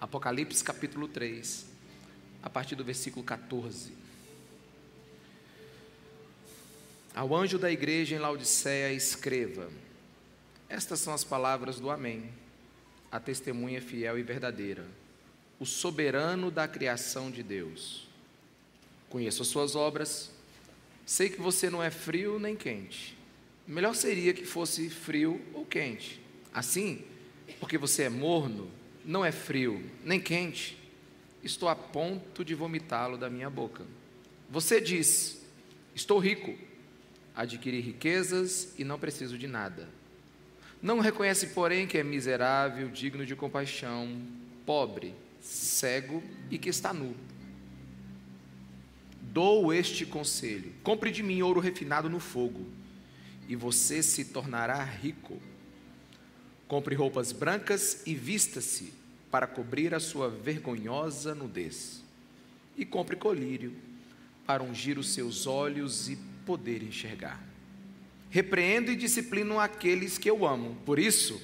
[0.00, 1.66] Apocalipse capítulo 3,
[2.42, 3.92] a partir do versículo 14.
[7.14, 9.70] Ao anjo da igreja em Laodiceia, escreva:
[10.68, 12.28] Estas são as palavras do Amém,
[13.10, 14.84] a testemunha fiel e verdadeira,
[15.60, 18.08] o soberano da criação de Deus.
[19.08, 20.32] Conheço as suas obras,
[21.06, 23.16] sei que você não é frio nem quente.
[23.66, 26.20] Melhor seria que fosse frio ou quente.
[26.52, 27.04] Assim,
[27.60, 28.68] porque você é morno,
[29.04, 30.78] não é frio nem quente,
[31.42, 33.84] estou a ponto de vomitá-lo da minha boca.
[34.48, 35.44] Você diz:
[35.94, 36.54] Estou rico,
[37.34, 39.88] adquiri riquezas e não preciso de nada.
[40.80, 44.20] Não reconhece, porém, que é miserável, digno de compaixão,
[44.66, 47.14] pobre, cego e que está nu.
[49.20, 52.66] Dou este conselho: compre de mim ouro refinado no fogo,
[53.48, 55.40] e você se tornará rico
[56.66, 58.92] Compre roupas brancas e vista-se
[59.30, 62.02] para cobrir a sua vergonhosa nudez.
[62.76, 63.74] E compre colírio
[64.46, 67.42] para ungir os seus olhos e poder enxergar.
[68.30, 70.76] Repreendo e disciplino aqueles que eu amo.
[70.84, 71.40] Por isso,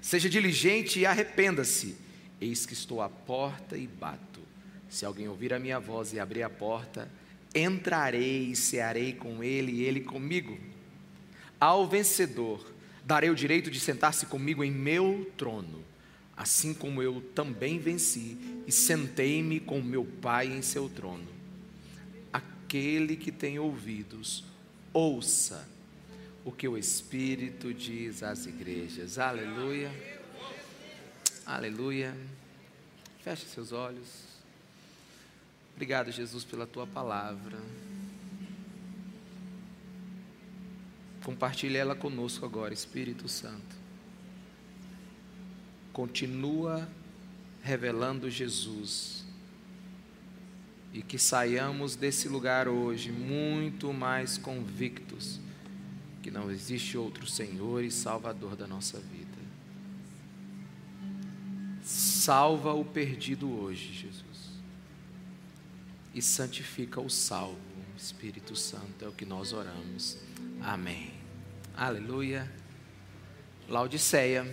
[0.00, 1.96] seja diligente e arrependa-se.
[2.40, 4.40] Eis que estou à porta e bato.
[4.88, 7.08] Se alguém ouvir a minha voz e abrir a porta,
[7.54, 10.58] entrarei e cearei com ele e ele comigo.
[11.60, 12.71] Ao vencedor,
[13.04, 15.84] darei o direito de sentar-se comigo em meu trono,
[16.36, 18.36] assim como eu também venci
[18.66, 21.26] e sentei-me com meu Pai em seu trono.
[22.32, 24.44] Aquele que tem ouvidos,
[24.92, 25.68] ouça
[26.44, 29.18] o que o Espírito diz às igrejas.
[29.18, 29.90] Aleluia.
[31.44, 32.16] Aleluia.
[33.22, 34.32] Feche seus olhos.
[35.74, 37.58] Obrigado, Jesus, pela tua palavra.
[41.24, 43.76] Compartilhe ela conosco agora, Espírito Santo.
[45.92, 46.88] Continua
[47.62, 49.24] revelando Jesus.
[50.92, 55.40] E que saiamos desse lugar hoje muito mais convictos
[56.22, 59.22] que não existe outro Senhor e Salvador da nossa vida.
[61.82, 64.52] Salva o perdido hoje, Jesus.
[66.14, 67.58] E santifica o salvo.
[67.96, 70.18] Espírito Santo é o que nós oramos.
[70.60, 71.11] Amém.
[71.76, 72.48] Aleluia.
[73.66, 74.46] Laodiceia.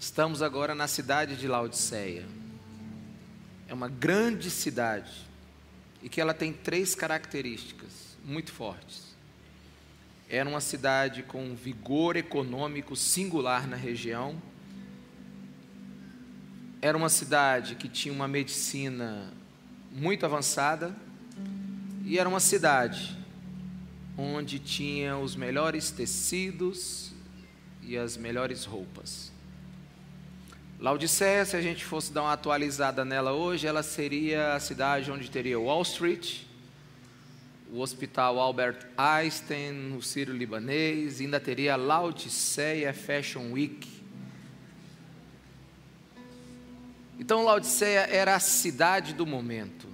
[0.00, 2.24] Estamos agora na cidade de Laodiceia.
[3.68, 5.12] É uma grande cidade
[6.02, 9.14] e que ela tem três características muito fortes.
[10.26, 14.40] Era uma cidade com vigor econômico singular na região.
[16.80, 19.30] Era uma cidade que tinha uma medicina
[19.92, 20.96] muito avançada.
[22.06, 23.23] E era uma cidade
[24.16, 27.12] onde tinha os melhores tecidos
[27.82, 29.32] e as melhores roupas.
[30.78, 35.30] Laodiceia, se a gente fosse dar uma atualizada nela hoje, ela seria a cidade onde
[35.30, 36.42] teria Wall Street,
[37.72, 43.88] o Hospital Albert Einstein, o Ciro Libanês, ainda teria Laodiceia Fashion Week.
[47.18, 49.88] Então Laodiceia era a cidade do momento.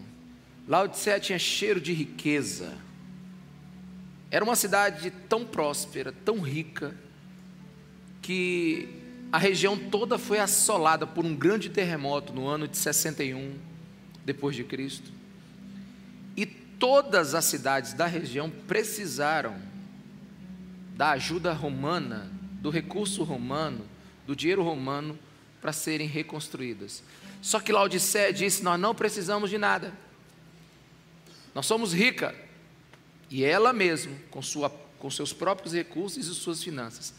[0.67, 2.77] Laodiceia tinha cheiro de riqueza
[4.31, 6.95] era uma cidade tão próspera, tão rica,
[8.23, 8.89] que
[9.33, 13.59] a região toda foi assolada por um grande terremoto no ano de 61
[14.25, 15.11] depois de Cristo.
[16.37, 19.57] E todas as cidades da região precisaram
[20.97, 22.31] da ajuda romana,
[22.61, 23.85] do recurso romano,
[24.27, 25.19] do dinheiro romano
[25.61, 27.03] para serem reconstruídas.
[27.43, 29.93] Só que Laodiceia disse: Nós não precisamos de nada.
[31.55, 32.35] Nós somos ricas.
[33.31, 34.69] E ela mesma, com, sua,
[34.99, 37.15] com seus próprios recursos e suas finanças,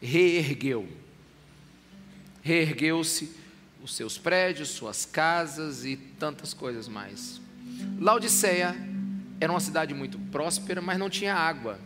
[0.00, 0.86] reergueu.
[2.42, 3.34] Reergueu-se
[3.82, 7.40] os seus prédios, suas casas e tantas coisas mais.
[7.98, 8.76] Laodiceia
[9.40, 11.78] era uma cidade muito próspera, mas não tinha água.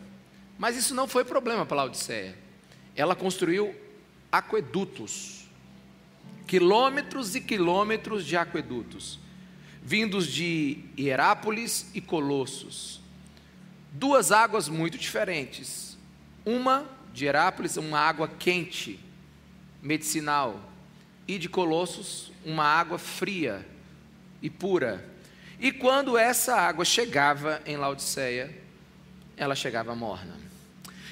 [0.59, 2.37] Mas isso não foi problema para Laodiceia.
[2.97, 3.75] Ela construiu
[4.31, 5.49] aquedutos,
[6.47, 9.21] quilômetros e quilômetros de aquedutos,
[9.83, 13.01] vindos de Hierápolis e Colossos,
[13.99, 15.99] duas águas muito diferentes.
[16.47, 19.01] Uma de Herápolis, uma água quente,
[19.83, 20.61] medicinal,
[21.27, 23.67] e de Colossos, uma água fria
[24.41, 25.05] e pura.
[25.59, 28.57] E quando essa água chegava em Laodiceia,
[29.37, 30.37] ela chegava morna.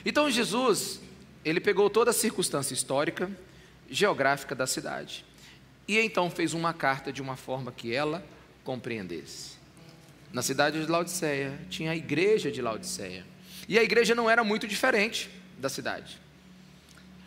[0.05, 1.01] Então Jesus,
[1.45, 3.29] ele pegou toda a circunstância histórica,
[3.91, 5.25] geográfica da cidade,
[5.89, 8.25] e então fez uma carta de uma forma que ela
[8.63, 9.57] compreendesse.
[10.33, 13.25] Na cidade de Laodiceia, tinha a igreja de Laodiceia.
[13.69, 16.21] E a igreja não era muito diferente da cidade.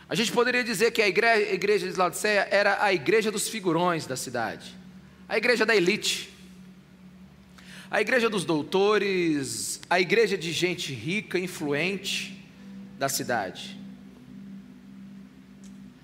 [0.08, 4.16] A gente poderia dizer que a igreja, de Laodiceia era a igreja dos figurões da
[4.16, 4.76] cidade,
[5.28, 6.30] a igreja da elite,
[7.92, 12.44] a igreja dos doutores, a igreja de gente rica, influente
[12.98, 13.78] da cidade.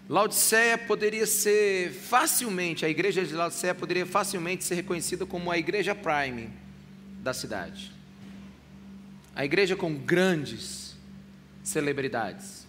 [0.08, 5.96] Laodiceia poderia ser facilmente, a igreja de Laodiceia poderia facilmente ser reconhecida como a igreja
[5.96, 6.52] prime
[7.25, 7.92] da cidade.
[9.36, 10.95] A igreja com grandes
[11.63, 12.68] celebridades.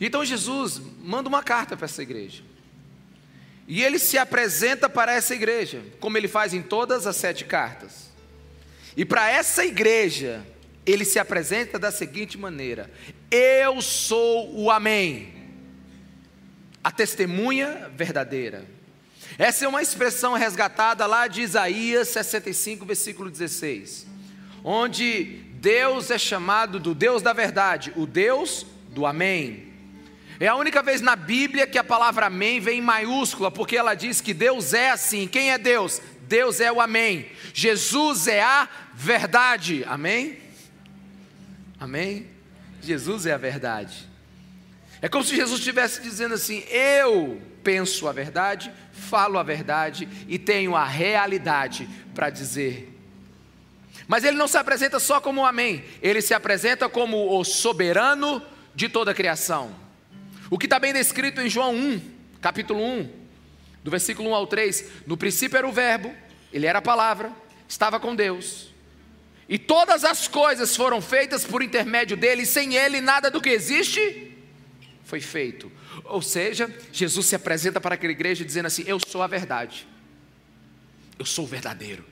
[0.00, 2.44] Então Jesus manda uma carta para essa igreja.
[3.66, 8.12] E ele se apresenta para essa igreja, como ele faz em todas as sete cartas.
[8.96, 10.46] E para essa igreja,
[10.86, 12.88] ele se apresenta da seguinte maneira:
[13.28, 15.34] Eu sou o Amém,
[16.84, 18.75] a testemunha verdadeira.
[19.38, 24.06] Essa é uma expressão resgatada lá de Isaías 65, versículo 16,
[24.64, 29.74] onde Deus é chamado do Deus da verdade, o Deus do Amém.
[30.38, 33.94] É a única vez na Bíblia que a palavra amém vem em maiúscula, porque ela
[33.94, 35.26] diz que Deus é assim.
[35.26, 36.00] Quem é Deus?
[36.22, 37.26] Deus é o amém.
[37.54, 39.82] Jesus é a verdade.
[39.86, 40.38] Amém?
[41.80, 42.26] Amém?
[42.82, 44.06] Jesus é a verdade.
[45.00, 50.38] É como se Jesus estivesse dizendo assim: Eu penso a verdade, falo a verdade e
[50.38, 52.92] tenho a realidade para dizer.
[54.08, 58.42] Mas ele não se apresenta só como Amém, ele se apresenta como o soberano
[58.74, 59.74] de toda a criação.
[60.50, 62.00] O que está bem descrito em João 1,
[62.40, 63.10] capítulo 1,
[63.82, 66.14] do versículo 1 ao 3: No princípio era o Verbo,
[66.52, 67.32] ele era a palavra,
[67.68, 68.72] estava com Deus,
[69.48, 73.50] e todas as coisas foram feitas por intermédio dele, e sem ele nada do que
[73.50, 74.32] existe
[75.04, 75.70] foi feito.
[76.04, 79.86] Ou seja, Jesus se apresenta para aquela igreja dizendo assim: Eu sou a verdade,
[81.18, 82.04] eu sou o verdadeiro,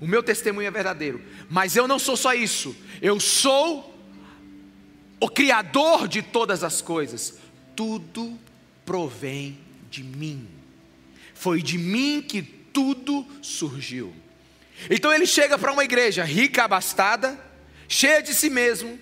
[0.00, 3.94] o meu testemunho é verdadeiro, mas eu não sou só isso, eu sou
[5.20, 7.38] o Criador de todas as coisas,
[7.74, 8.38] tudo
[8.84, 9.58] provém
[9.90, 10.48] de mim.
[11.34, 14.12] Foi de mim que tudo surgiu.
[14.90, 17.38] Então ele chega para uma igreja rica, abastada,
[17.88, 18.98] cheia de si mesmo,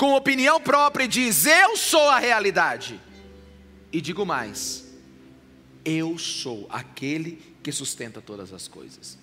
[0.00, 2.98] com opinião própria e diz: Eu sou a realidade.
[3.92, 4.86] E digo mais:
[5.84, 9.18] Eu sou aquele que sustenta todas as coisas.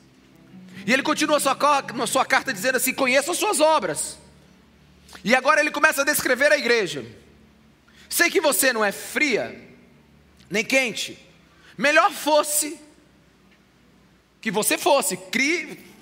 [0.86, 4.20] E ele continua a sua, carta dizendo assim: Conheço as suas obras
[5.24, 7.04] e agora ele começa a descrever a igreja.
[8.08, 9.60] Sei que você não é fria,
[10.48, 11.18] nem quente.
[11.76, 12.80] Melhor fosse
[14.40, 15.18] que você fosse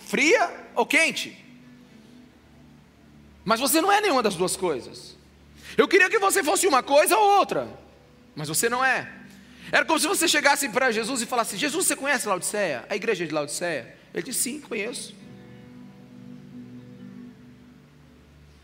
[0.01, 1.44] fria ou quente.
[3.45, 5.15] Mas você não é nenhuma das duas coisas.
[5.77, 7.69] Eu queria que você fosse uma coisa ou outra,
[8.35, 9.09] mas você não é.
[9.71, 12.85] Era como se você chegasse para Jesus e falasse: Jesus, você conhece Laodiceia?
[12.89, 13.95] A igreja de Laodiceia?
[14.13, 15.15] Ele disse: Sim, conheço.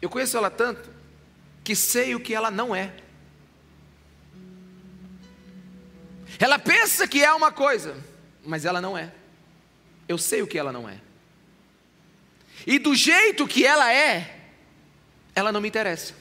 [0.01, 0.89] Eu conheço ela tanto
[1.63, 2.92] que sei o que ela não é.
[6.39, 7.95] Ela pensa que é uma coisa,
[8.44, 9.12] mas ela não é.
[10.07, 11.00] Eu sei o que ela não é.
[12.66, 14.41] E do jeito que ela é,
[15.33, 16.13] ela não me interessa.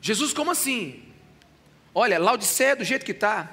[0.00, 1.02] Jesus, como assim?
[1.94, 3.50] Olha, Laodiceia do jeito que está,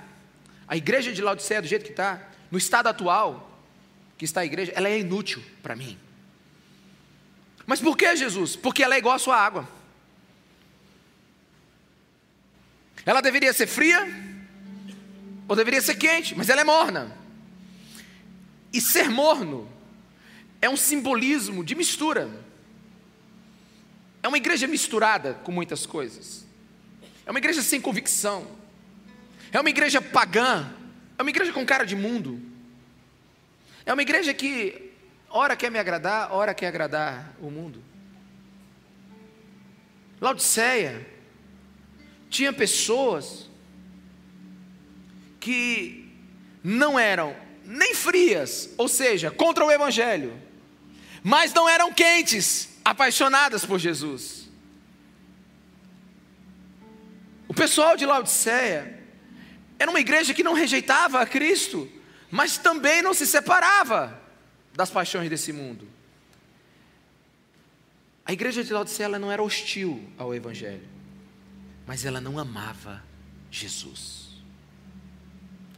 [0.68, 3.60] a igreja de Laodiceia do jeito que está, no estado atual
[4.18, 5.98] que está a igreja, ela é inútil para mim.
[7.66, 8.56] Mas por que, Jesus?
[8.56, 9.68] Porque ela é igual a sua água.
[13.06, 14.08] Ela deveria ser fria
[15.48, 17.18] ou deveria ser quente, mas ela é morna.
[18.72, 19.73] E ser morno
[20.64, 22.30] é um simbolismo de mistura.
[24.22, 26.46] É uma igreja misturada com muitas coisas.
[27.26, 28.48] É uma igreja sem convicção.
[29.52, 30.72] É uma igreja pagã.
[31.18, 32.42] É uma igreja com cara de mundo.
[33.86, 34.94] É uma igreja que
[35.36, 37.84] Ora quer me agradar, ora quer agradar o mundo.
[40.22, 41.04] Laodiceia
[42.30, 43.50] tinha pessoas
[45.40, 46.08] que
[46.64, 50.40] não eram nem frias, ou seja, contra o Evangelho,
[51.24, 54.50] mas não eram quentes, apaixonadas por Jesus.
[57.48, 59.02] O pessoal de Laodiceia
[59.80, 61.90] era uma igreja que não rejeitava a Cristo,
[62.30, 64.22] mas também não se separava
[64.74, 65.88] das paixões desse mundo.
[68.26, 70.88] A igreja de Laodicea ela não era hostil ao Evangelho,
[71.86, 73.04] mas ela não amava
[73.52, 74.30] Jesus.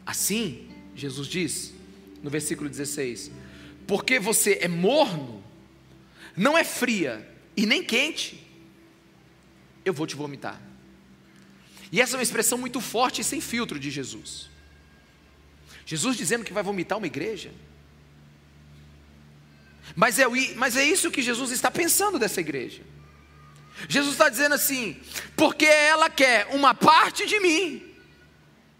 [0.05, 1.73] Assim, Jesus diz
[2.21, 3.31] no versículo 16:
[3.87, 5.43] Porque você é morno,
[6.35, 8.45] não é fria e nem quente,
[9.83, 10.59] eu vou te vomitar.
[11.91, 14.49] E essa é uma expressão muito forte e sem filtro de Jesus.
[15.85, 17.51] Jesus dizendo que vai vomitar uma igreja.
[19.95, 20.25] Mas é,
[20.55, 22.81] mas é isso que Jesus está pensando dessa igreja.
[23.87, 24.99] Jesus está dizendo assim,
[25.35, 27.83] porque ela quer uma parte de mim,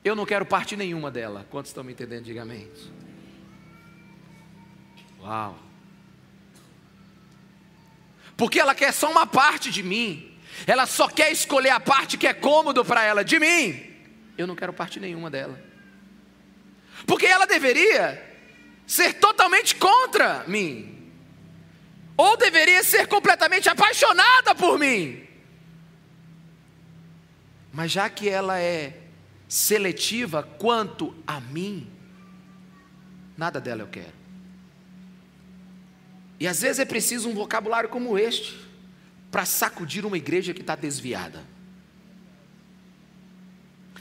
[0.03, 1.45] eu não quero parte nenhuma dela.
[1.49, 2.23] Quantos estão me entendendo?
[2.23, 2.69] Diga amém.
[5.25, 5.57] Uau.
[8.37, 10.31] Porque ela quer só uma parte de mim,
[10.67, 13.83] ela só quer escolher a parte que é cômodo para ela de mim,
[14.37, 15.59] eu não quero parte nenhuma dela.
[17.07, 18.21] Porque ela deveria
[18.85, 21.11] ser totalmente contra mim
[22.17, 25.25] ou deveria ser completamente apaixonada por mim.
[27.73, 29.01] Mas já que ela é
[29.47, 31.91] seletiva quanto a mim,
[33.37, 34.14] nada dela eu quero.
[36.39, 38.59] E às vezes é preciso um vocabulário como este
[39.31, 41.43] para sacudir uma igreja que está desviada.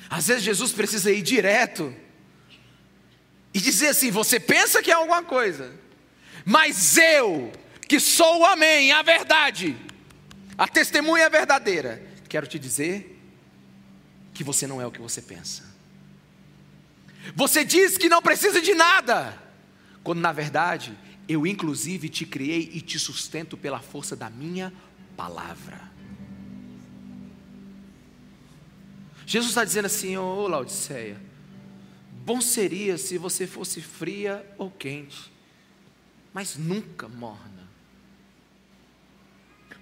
[0.09, 1.95] Às vezes Jesus precisa ir direto
[3.53, 5.73] e dizer assim: você pensa que é alguma coisa,
[6.45, 7.53] mas eu
[7.89, 9.77] que sou o Amém, a verdade,
[10.57, 13.21] a testemunha verdadeira, quero te dizer
[14.33, 15.63] que você não é o que você pensa.
[17.35, 19.39] Você diz que não precisa de nada,
[20.03, 20.97] quando na verdade
[21.29, 24.73] eu inclusive te criei e te sustento pela força da minha
[25.17, 25.93] palavra.
[29.27, 31.21] Jesus está dizendo assim, ô oh, Laodiceia,
[32.25, 35.33] bom seria se você fosse fria ou quente,
[36.33, 37.65] mas nunca morna.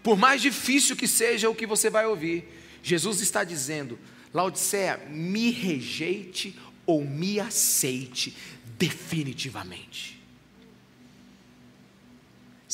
[0.02, 2.44] Por mais difícil que seja o que você vai ouvir,
[2.82, 3.99] Jesus está dizendo:
[4.34, 8.37] Laodiceia, me rejeite ou me aceite
[8.76, 10.12] definitivamente.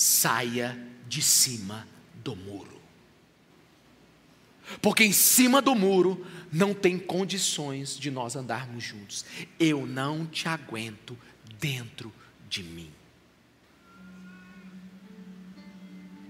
[0.00, 0.78] Saia
[1.08, 1.84] de cima
[2.22, 2.80] do muro.
[4.80, 9.24] Porque em cima do muro não tem condições de nós andarmos juntos.
[9.58, 11.18] Eu não te aguento
[11.58, 12.12] dentro
[12.48, 12.92] de mim.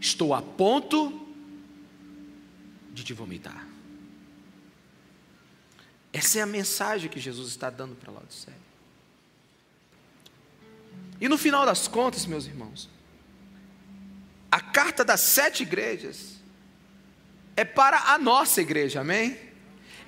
[0.00, 1.28] Estou a ponto
[2.94, 3.68] de te vomitar.
[6.10, 8.56] Essa é a mensagem que Jesus está dando para Laodiceia.
[11.20, 12.88] E no final das contas, meus irmãos,
[14.50, 16.38] a carta das sete igrejas
[17.56, 19.38] é para a nossa igreja, amém?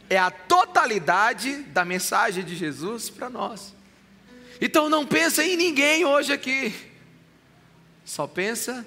[0.08, 3.74] É a totalidade da mensagem de Jesus para nós.
[4.60, 6.74] Então não pensa em ninguém hoje aqui,
[8.04, 8.86] só pensa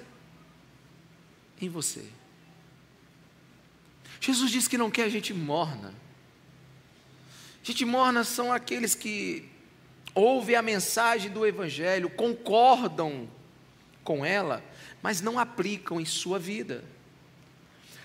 [1.60, 2.04] em você.
[4.20, 5.92] Jesus disse que não quer gente morna.
[7.62, 9.48] Gente morna são aqueles que
[10.14, 13.28] ouvem a mensagem do Evangelho, concordam
[14.02, 14.62] com ela,
[15.04, 16.82] mas não aplicam em sua vida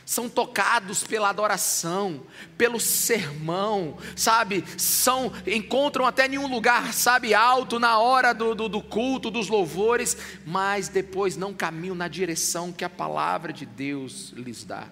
[0.06, 2.24] são tocados pela adoração,
[2.58, 4.63] pelo sermão, sabe?
[4.75, 9.50] São encontram até em um lugar, sabe, alto na hora do, do, do, culto, dos
[9.50, 14.88] louvores, mas depois não caminham na direção que a palavra de Deus lhes dá.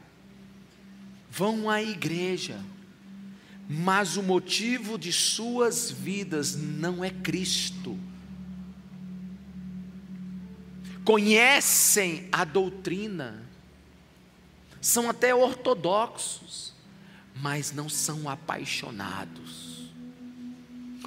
[1.31, 2.63] Vão à igreja,
[3.67, 7.97] mas o motivo de suas vidas não é Cristo.
[11.07, 13.41] Conhecem a doutrina,
[14.81, 16.73] são até ortodoxos,
[17.33, 19.89] mas não são apaixonados.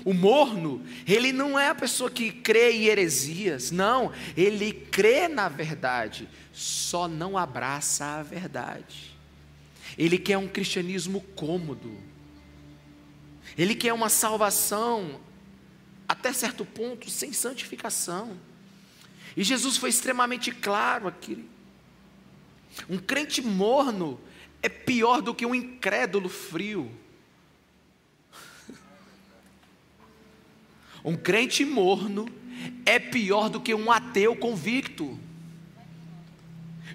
[0.02, 5.50] O morno, ele não é a pessoa que crê em heresias, não, ele crê na
[5.50, 9.14] verdade, só não abraça a verdade.
[9.98, 11.94] Ele quer um cristianismo cômodo,
[13.54, 15.20] ele quer uma salvação,
[16.08, 18.48] até certo ponto, sem santificação.
[19.36, 21.44] E Jesus foi extremamente claro aqui.
[22.88, 24.20] Um crente morno
[24.62, 26.90] é pior do que um incrédulo frio.
[31.02, 32.28] Um crente morno
[32.84, 35.18] é pior do que um ateu convicto.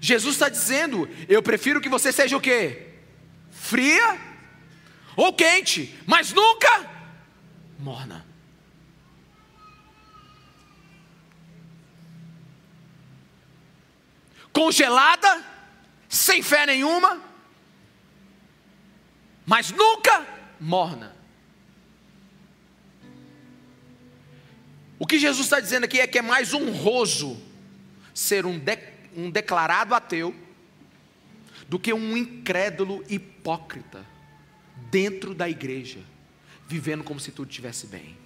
[0.00, 2.86] Jesus está dizendo: eu prefiro que você seja o quê?
[3.50, 4.16] Fria
[5.16, 6.88] ou quente, mas nunca
[7.78, 8.24] morna.
[14.56, 15.44] Congelada
[16.08, 17.22] sem fé nenhuma,
[19.44, 20.26] mas nunca
[20.58, 21.14] morna.
[24.98, 27.38] O que Jesus está dizendo aqui é que é mais honroso
[28.14, 28.78] ser um, de,
[29.14, 30.34] um declarado ateu
[31.68, 34.06] do que um incrédulo hipócrita
[34.90, 36.00] dentro da igreja,
[36.66, 38.25] vivendo como se tudo estivesse bem.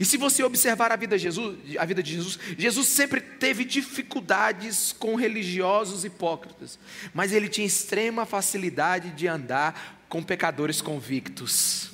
[0.00, 3.64] E se você observar a vida, de Jesus, a vida de Jesus, Jesus sempre teve
[3.64, 6.78] dificuldades com religiosos hipócritas,
[7.12, 11.90] mas ele tinha extrema facilidade de andar com pecadores convictos.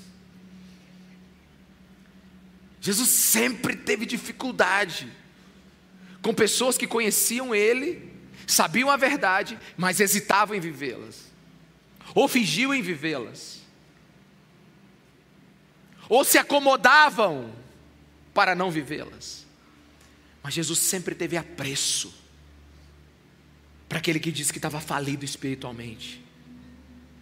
[2.80, 5.12] Jesus sempre teve dificuldade
[6.22, 8.12] com pessoas que conheciam ele,
[8.46, 11.26] sabiam a verdade, mas hesitavam em vivê-las,
[12.14, 13.60] ou fingiam em vivê-las,
[16.08, 17.57] ou se acomodavam
[18.38, 19.44] para não vivê-las.
[20.40, 22.14] Mas Jesus sempre teve apreço
[23.88, 26.24] para aquele que disse que estava falido espiritualmente.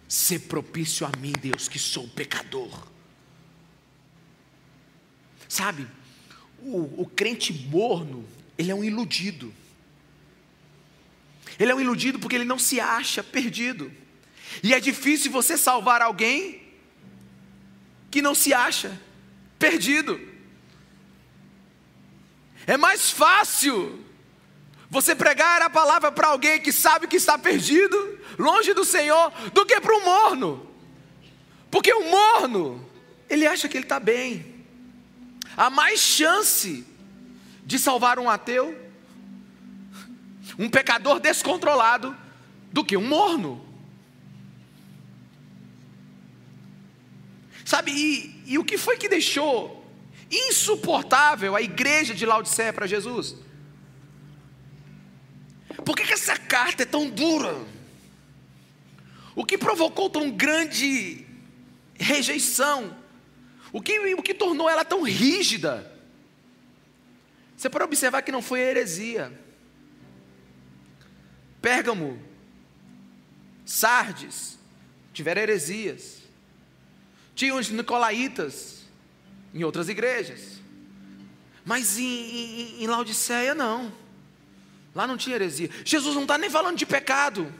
[0.07, 2.87] Ser propício a mim, Deus, que sou pecador.
[5.49, 5.87] Sabe,
[6.59, 8.23] o, o crente morno,
[8.55, 9.51] ele é um iludido.
[11.59, 13.91] Ele é um iludido porque ele não se acha perdido.
[14.61, 16.61] E é difícil você salvar alguém
[18.11, 19.01] que não se acha
[19.57, 20.36] perdido.
[22.67, 24.03] É mais fácil
[24.89, 29.65] você pregar a palavra para alguém que sabe que está perdido, longe do Senhor, do
[29.65, 30.69] que para um morno.
[31.71, 32.85] Porque o morno,
[33.29, 34.65] ele acha que ele está bem.
[35.55, 36.85] Há mais chance
[37.65, 38.77] de salvar um ateu,
[40.59, 42.15] um pecador descontrolado,
[42.71, 43.65] do que um morno.
[47.63, 49.76] Sabe, e, e o que foi que deixou
[50.29, 53.35] insuportável a igreja de Laodiceia para Jesus?
[55.85, 57.55] Por que, que essa carta é tão dura?
[59.35, 61.25] O que provocou tão grande
[61.95, 62.97] rejeição?
[63.71, 65.91] O que, o que tornou ela tão rígida?
[67.55, 69.31] Você pode observar que não foi heresia.
[71.61, 72.21] Pérgamo,
[73.65, 74.57] Sardes,
[75.13, 76.21] tiveram heresias.
[77.35, 78.76] Tinham os nicolaítas
[79.53, 80.59] em outras igrejas.
[81.65, 83.91] Mas em, em, em Laodiceia não.
[84.95, 85.69] Lá não tinha heresia.
[85.83, 87.53] Jesus não está nem falando de pecado.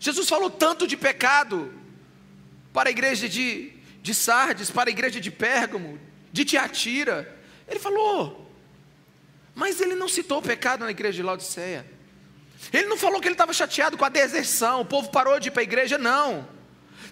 [0.00, 1.72] Jesus falou tanto de pecado
[2.72, 5.98] para a igreja de, de Sardes, para a igreja de Pérgamo,
[6.32, 7.38] de Tiatira.
[7.68, 8.50] Ele falou,
[9.54, 11.86] mas ele não citou o pecado na igreja de Laodiceia.
[12.72, 15.50] Ele não falou que ele estava chateado com a deserção, o povo parou de ir
[15.50, 16.48] para a igreja, não.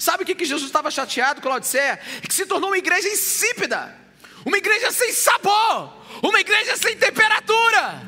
[0.01, 1.99] Sabe o que, que Jesus estava chateado com Laodiceia?
[2.27, 3.95] Que se tornou uma igreja insípida,
[4.47, 8.01] uma igreja sem sabor, uma igreja sem temperatura.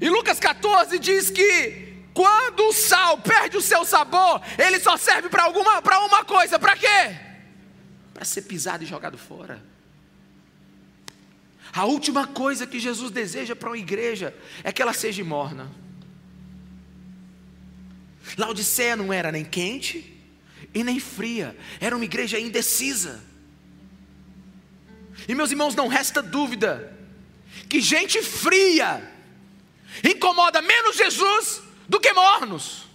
[0.00, 5.28] E Lucas 14 diz que quando o sal perde o seu sabor, ele só serve
[5.28, 7.16] para alguma para uma coisa, para quê?
[8.12, 9.62] Para ser pisado e jogado fora.
[11.72, 14.34] A última coisa que Jesus deseja para uma igreja
[14.64, 15.70] é que ela seja morna.
[18.36, 20.16] Laodiceia não era nem quente
[20.72, 23.22] e nem fria, era uma igreja indecisa.
[25.28, 26.96] E meus irmãos, não resta dúvida
[27.68, 29.08] que gente fria
[30.04, 32.88] incomoda menos Jesus do que mornos.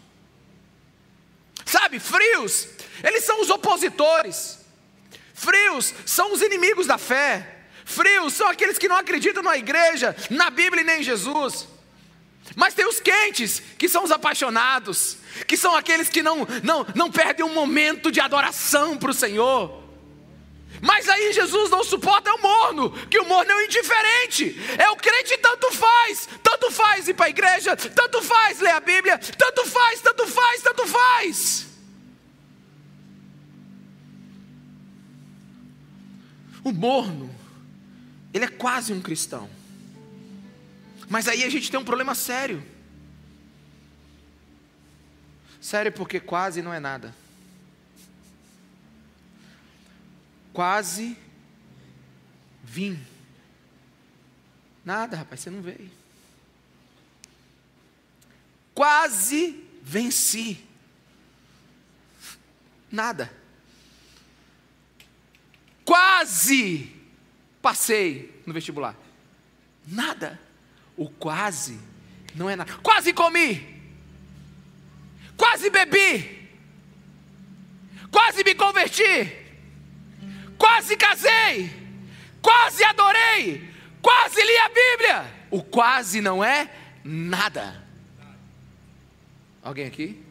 [1.66, 2.68] Sabe, frios,
[3.04, 4.60] eles são os opositores.
[5.34, 7.66] Frios são os inimigos da fé.
[7.84, 11.68] Frios são aqueles que não acreditam na igreja, na Bíblia e nem em Jesus.
[12.56, 17.12] Mas tem os quentes, que são os apaixonados, que são aqueles que não, não, não
[17.12, 19.84] perdem um momento de adoração para o Senhor.
[20.82, 24.56] Mas aí Jesus não suporta é o morno, que o morno é o indiferente.
[24.78, 28.80] É o crente tanto faz, tanto faz ir para a igreja, tanto faz ler a
[28.80, 31.66] Bíblia, tanto faz, tanto faz, tanto faz.
[36.64, 37.34] O morno
[38.34, 39.50] ele é quase um cristão.
[41.10, 42.64] Mas aí a gente tem um problema sério.
[45.62, 47.14] Sério, porque quase não é nada.
[50.54, 51.18] Quase
[52.64, 53.00] vim.
[54.84, 55.90] Nada, rapaz, você não veio.
[58.74, 60.64] Quase venci.
[62.92, 63.32] Nada.
[65.84, 66.96] Quase
[67.62, 68.96] passei no vestibular?
[69.88, 70.45] Nada.
[70.98, 71.80] O quase
[72.34, 72.74] não é nada.
[72.78, 73.76] Quase comi.
[75.38, 76.50] Quase bebi.
[78.12, 79.32] Quase me converti.
[80.58, 81.70] Quase casei.
[82.42, 83.74] Quase adorei.
[84.02, 85.48] Quase li a Bíblia.
[85.52, 86.70] O quase não é
[87.04, 87.84] nada.
[89.62, 90.24] Alguém aqui?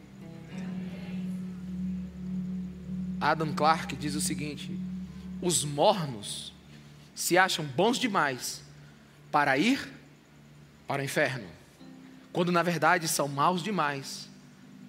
[3.19, 4.71] Adam Clarke diz o seguinte:
[5.41, 6.53] os mornos
[7.13, 8.63] se acham bons demais
[9.31, 9.91] para ir
[10.87, 11.47] para o inferno,
[12.31, 14.29] quando na verdade são maus demais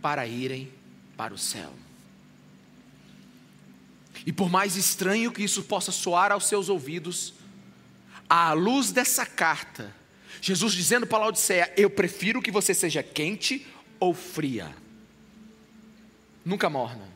[0.02, 0.72] para irem
[1.16, 1.72] para o céu.
[4.24, 7.34] E por mais estranho que isso possa soar aos seus ouvidos,
[8.28, 9.94] à luz dessa carta,
[10.40, 13.66] Jesus dizendo para Laodiceia: Eu prefiro que você seja quente
[13.98, 14.74] ou fria,
[16.44, 17.08] nunca morna.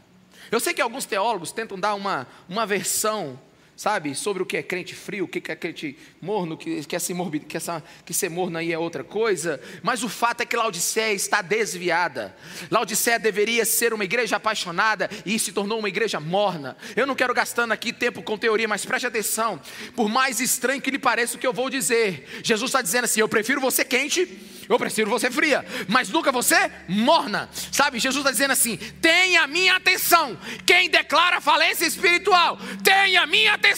[0.50, 3.38] Eu sei que alguns teólogos tentam dar uma, uma versão
[3.80, 7.14] sabe, sobre o que é crente frio, o que é crente morno, que, que, essa
[7.14, 10.54] morbid, que, essa, que ser morno aí é outra coisa, mas o fato é que
[10.54, 12.36] Laodiceia está desviada.
[12.70, 16.76] Laodiceia deveria ser uma igreja apaixonada e se tornou uma igreja morna.
[16.94, 19.58] Eu não quero gastando aqui tempo com teoria, mas preste atenção,
[19.96, 23.20] por mais estranho que lhe pareça o que eu vou dizer, Jesus está dizendo assim:
[23.20, 24.28] eu prefiro você quente
[24.70, 27.50] eu prefiro você fria, mas nunca você morna.
[27.72, 30.38] Sabe, Jesus está dizendo assim: tenha minha atenção.
[30.64, 33.69] Quem declara falência espiritual, tenha minha atenção.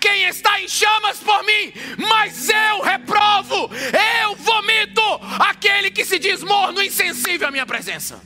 [0.00, 1.72] Quem está em chamas por mim,
[2.08, 3.70] mas eu reprovo,
[4.22, 5.02] eu vomito
[5.38, 8.22] aquele que se diz morno, insensível à minha presença.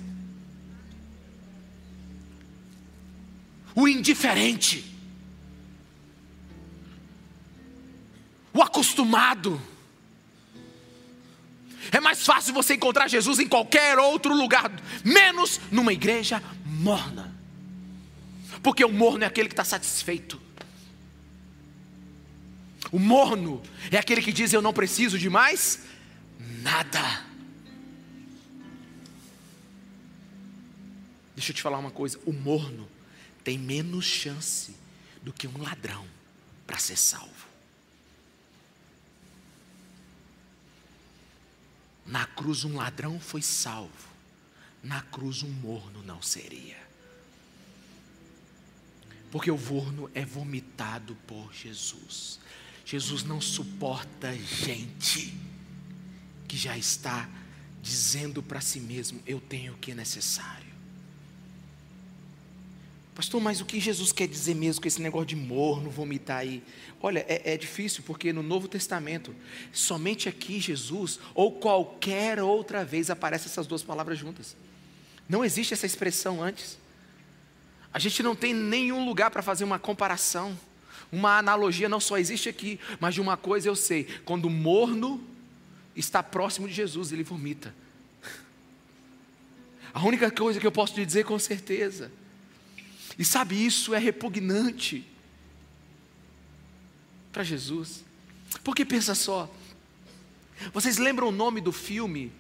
[3.75, 4.85] O indiferente,
[8.53, 9.61] o acostumado,
[11.93, 14.71] é mais fácil você encontrar Jesus em qualquer outro lugar,
[15.05, 17.35] menos numa igreja morna.
[18.63, 20.50] Porque o morno é aquele que está satisfeito.
[22.91, 25.81] O morno é aquele que diz: Eu não preciso de mais
[26.63, 27.25] nada.
[31.35, 32.89] Deixa eu te falar uma coisa: o morno
[33.45, 34.75] tem menos chance
[35.23, 36.07] do que um ladrão
[36.67, 37.49] para ser salvo.
[42.05, 44.09] Na cruz um ladrão foi salvo,
[44.83, 46.77] na cruz um morno não seria.
[49.31, 52.40] Porque o morno é vomitado por Jesus.
[52.91, 55.33] Jesus não suporta gente
[56.49, 57.29] que já está
[57.81, 60.67] dizendo para si mesmo: Eu tenho o que é necessário.
[63.15, 66.65] Pastor, mas o que Jesus quer dizer mesmo com esse negócio de morno, vomitar aí?
[67.01, 69.33] Olha, é, é, difícil porque no Novo Testamento,
[69.73, 74.57] somente aqui Jesus, ou qualquer outra vez, aparecem essas duas palavras juntas.
[75.29, 76.77] Não existe essa expressão antes.
[77.93, 80.59] A gente não tem nenhum lugar para fazer uma comparação.
[81.13, 85.23] Uma analogia não só existe aqui, mas de uma coisa eu sei: quando o morno
[85.97, 87.75] está próximo de Jesus, ele vomita.
[89.93, 92.13] A única coisa que eu posso te dizer com certeza
[93.21, 95.05] e sabe, isso é repugnante
[97.31, 98.03] para Jesus.
[98.65, 99.53] Porque pensa só,
[100.73, 102.33] vocês lembram o nome do filme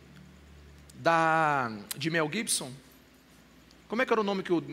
[0.95, 2.73] da, de Mel Gibson?
[3.89, 4.65] Como é que era o nome que o,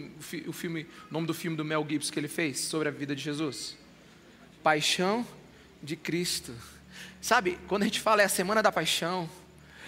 [0.47, 3.13] o filme, o nome do filme do Mel Gibson que ele fez sobre a vida
[3.13, 3.75] de Jesus?
[4.67, 5.25] Paixão
[5.81, 6.53] de Cristo.
[7.21, 9.29] Sabe, quando a gente fala é a semana da paixão,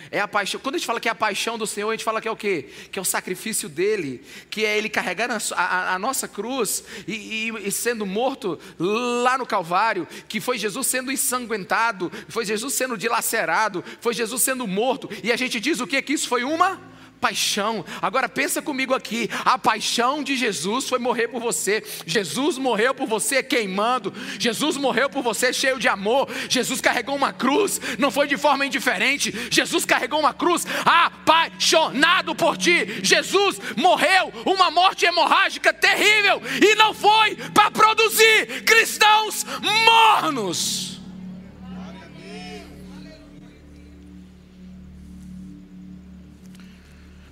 [0.09, 0.57] é a paixão.
[0.61, 2.31] Quando a gente fala que é a paixão do Senhor, a gente fala que é
[2.31, 2.69] o quê?
[2.89, 7.13] Que é o sacrifício dele, que é ele carregar a, a, a nossa cruz e,
[7.13, 12.97] e, e, sendo morto lá no Calvário, que foi Jesus sendo ensanguentado, foi Jesus sendo
[12.97, 15.09] dilacerado, foi Jesus sendo morto.
[15.21, 16.01] E a gente diz o quê?
[16.01, 16.79] Que isso foi uma
[17.19, 17.85] paixão.
[18.01, 21.83] Agora pensa comigo aqui, a paixão de Jesus foi morrer por você.
[22.05, 24.13] Jesus morreu por você queimando.
[24.39, 26.27] Jesus morreu por você cheio de amor.
[26.49, 29.33] Jesus carregou uma cruz, não foi de forma indiferente.
[29.51, 32.99] Jesus carregou uma cruz apaixonado por ti.
[33.03, 39.45] Jesus morreu uma morte hemorrágica terrível e não foi para produzir cristãos
[39.85, 40.98] mornos.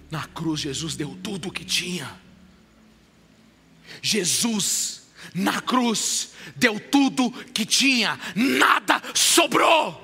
[0.10, 2.20] Na cruz, Jesus deu tudo o que tinha.
[4.02, 10.04] Jesus, na cruz, deu tudo que tinha, nada sobrou.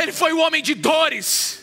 [0.00, 1.59] Ele foi o homem de dores.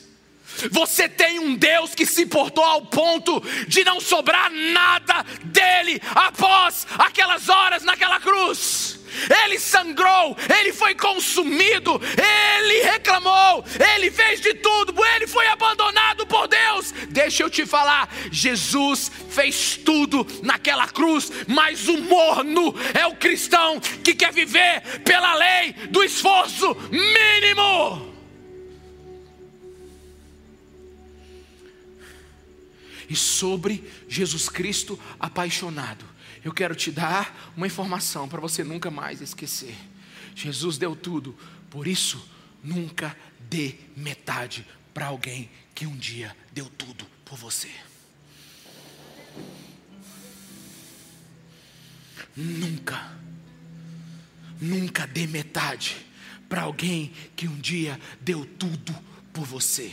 [0.71, 6.87] Você tem um Deus que se portou ao ponto de não sobrar nada dele após
[6.97, 8.97] aquelas horas naquela cruz
[9.45, 13.63] ele sangrou, ele foi consumido, ele reclamou,
[13.95, 16.93] ele fez de tudo, ele foi abandonado por Deus.
[17.09, 23.79] Deixa eu te falar, Jesus fez tudo naquela cruz, mas o morno é o cristão
[23.79, 28.06] que quer viver pela lei do esforço mínimo.
[33.09, 36.17] E sobre Jesus Cristo apaixonado
[36.47, 39.75] eu quero te dar uma informação para você nunca mais esquecer.
[40.33, 41.35] Jesus deu tudo,
[41.69, 42.25] por isso,
[42.63, 43.17] nunca
[43.49, 47.69] dê metade para alguém que um dia deu tudo por você.
[52.35, 53.17] Nunca,
[54.61, 55.97] nunca dê metade
[56.47, 58.95] para alguém que um dia deu tudo
[59.33, 59.91] por você.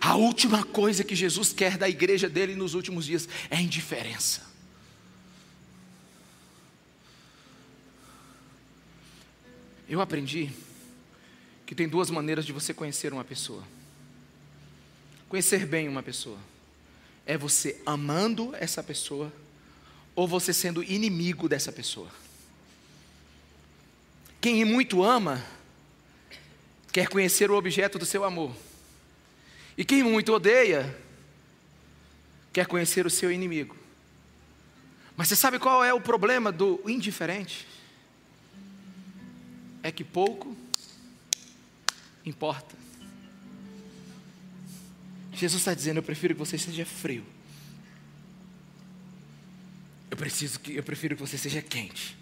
[0.00, 4.42] A última coisa que Jesus quer da igreja dele nos últimos dias é indiferença.
[9.88, 10.50] Eu aprendi
[11.66, 13.62] que tem duas maneiras de você conhecer uma pessoa.
[15.28, 16.38] Conhecer bem uma pessoa
[17.26, 19.32] é você amando essa pessoa
[20.14, 22.10] ou você sendo inimigo dessa pessoa.
[24.40, 25.44] Quem muito ama,
[26.92, 28.54] quer conhecer o objeto do seu amor.
[29.76, 30.94] E quem muito odeia,
[32.52, 33.76] quer conhecer o seu inimigo.
[35.16, 37.66] Mas você sabe qual é o problema do indiferente?
[39.82, 40.56] É que pouco
[42.24, 42.76] importa.
[45.32, 47.24] Jesus está dizendo: Eu prefiro que você seja frio.
[50.10, 52.16] Eu, preciso que, eu prefiro que você seja quente,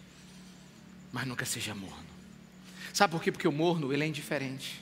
[1.13, 2.07] mas nunca seja morno.
[2.93, 3.33] Sabe por quê?
[3.33, 4.81] Porque o morno ele é indiferente.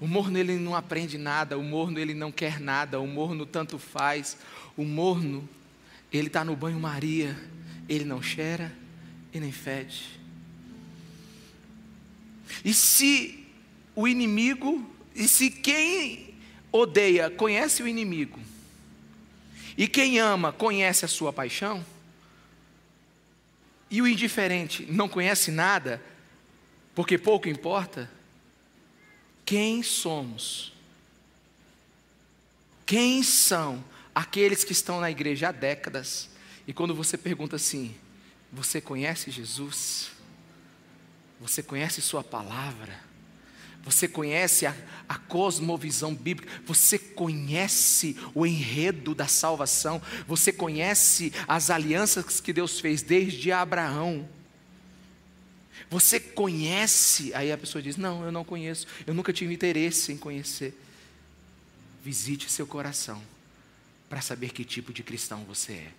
[0.00, 3.78] O morno ele não aprende nada, o morno ele não quer nada, o morno tanto
[3.78, 4.36] faz.
[4.76, 5.48] O morno
[6.12, 7.36] ele está no banho-maria,
[7.88, 8.72] ele não cheira
[9.32, 10.20] e nem fede.
[12.64, 13.46] E se
[13.94, 16.34] o inimigo, e se quem
[16.70, 18.40] odeia conhece o inimigo,
[19.76, 21.84] e quem ama conhece a sua paixão,
[23.90, 26.02] e o indiferente não conhece nada,
[26.94, 28.10] porque pouco importa,
[29.44, 30.72] quem somos?
[32.86, 36.28] Quem são aqueles que estão na igreja há décadas,
[36.66, 37.94] e quando você pergunta assim:
[38.52, 40.10] Você conhece Jesus?
[41.40, 43.02] Você conhece Sua palavra?
[43.84, 44.74] Você conhece a,
[45.06, 52.80] a, cosmovisão bíblica, você conhece o enredo da salvação, você conhece as alianças que Deus
[52.80, 54.26] fez desde Abraão.
[55.94, 60.16] Você conhece, aí a pessoa diz: Não, eu não conheço, eu nunca tive interesse em
[60.16, 60.76] conhecer.
[62.02, 63.22] Visite seu coração
[64.08, 65.92] para saber que tipo de cristão você é.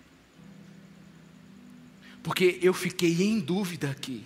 [2.22, 4.22] Porque eu fiquei em dúvida aqui.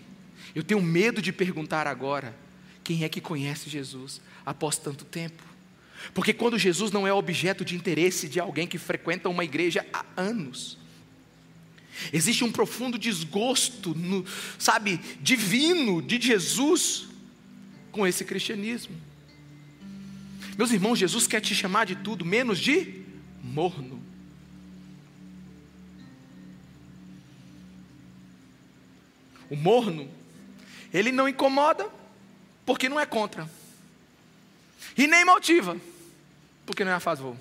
[0.56, 2.35] Eu tenho medo de perguntar agora
[2.83, 5.44] quem é que conhece Jesus após tanto tempo.
[6.12, 10.04] Porque quando Jesus não é objeto de interesse de alguém que frequenta uma igreja há
[10.16, 10.79] anos,
[12.12, 14.24] existe um profundo desgosto, no,
[14.58, 17.08] sabe, divino de Jesus
[17.90, 18.94] com esse cristianismo.
[20.56, 23.02] Meus irmãos, Jesus quer te chamar de tudo menos de
[23.42, 24.00] morno.
[29.48, 30.08] O morno,
[30.92, 31.88] ele não incomoda,
[32.64, 33.50] porque não é contra.
[34.96, 35.76] E nem motiva,
[36.64, 37.36] porque não é a favor.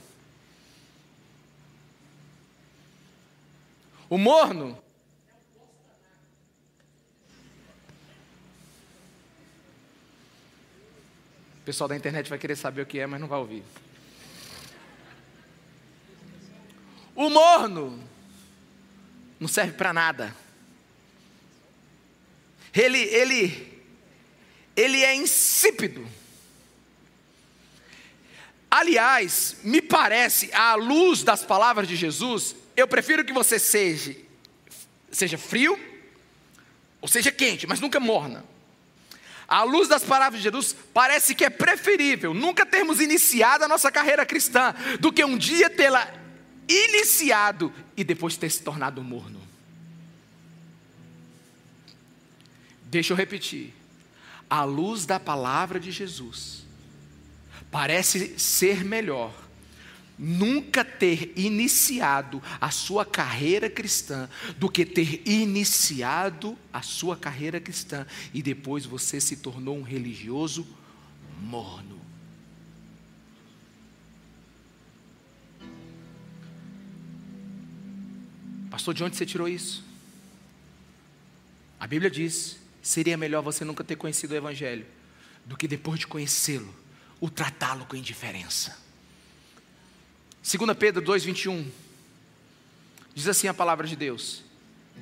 [4.09, 4.77] O morno
[11.59, 13.63] O pessoal da internet vai querer saber o que é, mas não vai ouvir.
[17.15, 18.01] O morno
[19.39, 20.35] não serve para nada.
[22.73, 23.83] Ele, ele,
[24.75, 26.07] ele é insípido.
[28.71, 34.15] Aliás, me parece, à luz das palavras de Jesus, eu prefiro que você seja,
[35.11, 35.79] seja frio
[37.01, 38.43] ou seja quente, mas nunca morna.
[39.47, 43.91] À luz das palavras de Jesus, parece que é preferível nunca termos iniciado a nossa
[43.91, 46.07] carreira cristã do que um dia tê-la
[46.67, 49.41] iniciado e depois ter se tornado morno.
[52.83, 53.73] Deixa eu repetir.
[54.47, 56.63] À luz da palavra de Jesus,
[57.71, 59.48] parece ser melhor
[60.19, 68.05] nunca ter iniciado a sua carreira cristã do que ter iniciado a sua carreira cristã
[68.33, 70.67] e depois você se tornou um religioso
[71.41, 71.97] morno.
[78.69, 79.85] Pastor, de onde você tirou isso?
[81.79, 84.85] A Bíblia diz: seria melhor você nunca ter conhecido o Evangelho
[85.45, 86.73] do que depois de conhecê-lo,
[87.21, 88.88] o tratá-lo com indiferença.
[90.43, 91.65] 2 Pedro 2,21
[93.13, 94.43] diz assim a palavra de Deus: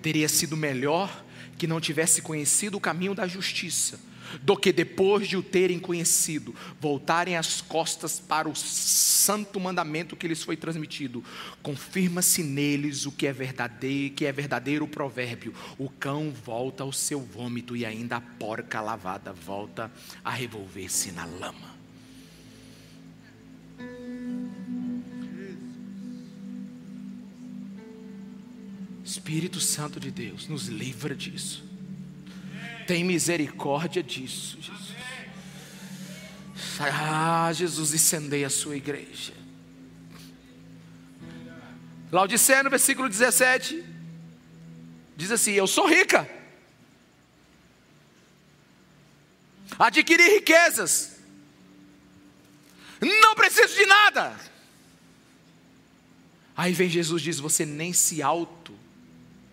[0.02, 1.24] teria sido melhor
[1.58, 4.00] que não tivesse conhecido o caminho da justiça
[4.42, 10.28] do que depois de o terem conhecido, voltarem as costas para o santo mandamento que
[10.28, 11.24] lhes foi transmitido.
[11.62, 16.92] Confirma-se neles o que é verdadeiro, que é verdadeiro o provérbio: o cão volta ao
[16.92, 19.92] seu vômito e ainda a porca lavada volta
[20.24, 21.77] a revolver-se na lama.
[29.18, 31.64] Espírito Santo de Deus, nos livra disso.
[32.86, 34.96] Tem misericórdia disso, Jesus.
[36.80, 39.34] Ah, Jesus, incendeia a sua igreja.
[42.12, 43.84] Laodicea, no versículo 17,
[45.16, 46.30] diz assim: Eu sou rica,
[49.80, 51.18] adquiri riquezas,
[53.02, 54.40] não preciso de nada.
[56.56, 58.87] Aí vem Jesus e diz: Você nem se auto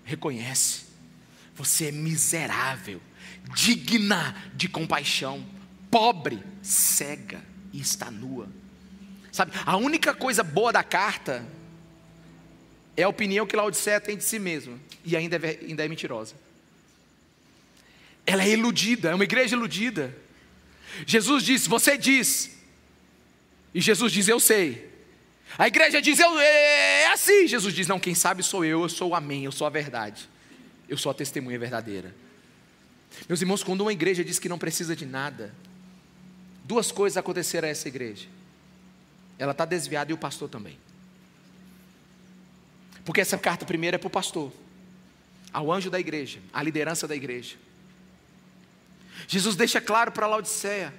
[0.05, 0.85] reconhece.
[1.55, 3.01] Você é miserável,
[3.55, 5.45] digna de compaixão,
[5.91, 8.49] pobre, cega e está nua.
[9.31, 11.47] Sabe, a única coisa boa da carta
[12.97, 16.35] é a opinião que Laodiceia tem de si mesma, e ainda é, ainda é mentirosa.
[18.27, 20.17] Ela é iludida, é uma igreja iludida.
[21.07, 22.57] Jesus disse: Você diz,
[23.75, 24.94] e Jesus diz: Eu sei.
[25.57, 27.47] A igreja diz: eu, é, é assim.
[27.47, 30.29] Jesus diz: Não, quem sabe sou eu, eu sou o Amém, eu sou a verdade,
[30.89, 32.15] eu sou a testemunha verdadeira.
[33.29, 35.55] Meus irmãos, quando uma igreja diz que não precisa de nada,
[36.65, 38.27] duas coisas aconteceram a essa igreja:
[39.39, 40.79] ela está desviada e o pastor também.
[43.05, 44.53] Porque essa carta primeira é para o pastor,
[45.53, 47.57] ao anjo da igreja, à liderança da igreja.
[49.29, 50.93] Jesus deixa claro para Laodiceia: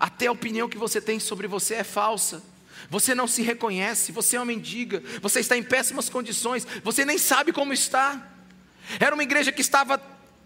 [0.00, 2.42] até a opinião que você tem sobre você é falsa.
[2.90, 7.18] Você não se reconhece, você é uma mendiga, você está em péssimas condições, você nem
[7.18, 8.28] sabe como está.
[8.98, 9.98] Era uma igreja que estava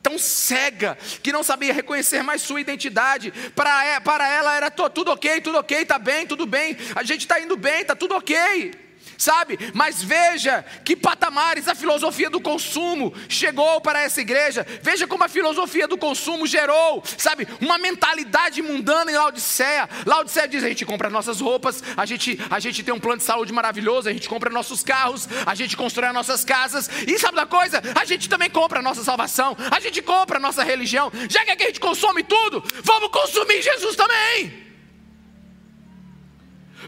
[0.03, 3.33] tão cega que não sabia reconhecer mais sua identidade.
[3.55, 7.23] Para, é, para ela era tudo ok, tudo ok, está bem, tudo bem, a gente
[7.23, 8.86] está indo bem, está tudo ok
[9.19, 9.59] sabe?
[9.75, 14.67] Mas veja que patamares a filosofia do consumo chegou para essa igreja.
[14.83, 17.47] Veja como a filosofia do consumo gerou, sabe?
[17.61, 19.89] Uma mentalidade mundana em Laodiceia.
[20.05, 23.25] Laodiceia diz: a gente compra nossas roupas, a gente, a gente tem um plano de
[23.25, 26.89] saúde maravilhoso, a gente compra nossos carros, a gente constrói nossas casas.
[27.07, 27.83] E sabe da coisa?
[27.95, 31.11] A gente também compra a nossa salvação, a gente compra a nossa religião.
[31.29, 34.67] Já que a gente consome tudo, vamos consumir Jesus também.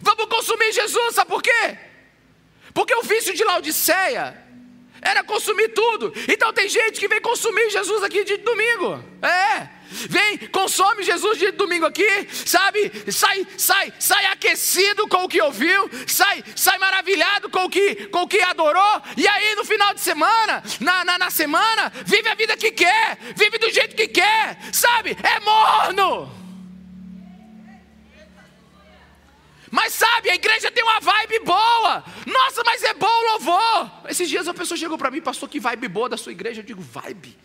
[0.01, 1.88] Vamos consumir Jesus, sabe por quê?
[2.79, 4.41] Porque o vício de Laodiceia
[5.03, 6.13] era consumir tudo.
[6.29, 9.05] Então tem gente que vem consumir Jesus aqui de domingo.
[9.21, 9.69] É.
[10.09, 12.93] Vem, consome Jesus de domingo aqui, sabe?
[13.11, 18.23] Sai, sai, sai aquecido com o que ouviu, sai, sai maravilhado com o que, com
[18.23, 19.03] o que adorou.
[19.17, 23.19] E aí no final de semana, na, na, na semana, vive a vida que quer,
[23.35, 25.17] vive do jeito que quer, sabe?
[25.21, 26.38] É morno.
[29.71, 32.05] Mas sabe, a igreja tem uma vibe boa.
[32.27, 33.91] Nossa, mas é bom o louvor.
[34.09, 36.61] Esses dias uma pessoa chegou para mim, pastor, que vibe boa da sua igreja.
[36.61, 37.37] Eu digo, vibe.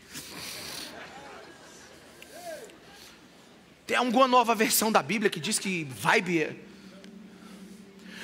[3.85, 6.55] Tem alguma nova versão da Bíblia que diz que vibe é.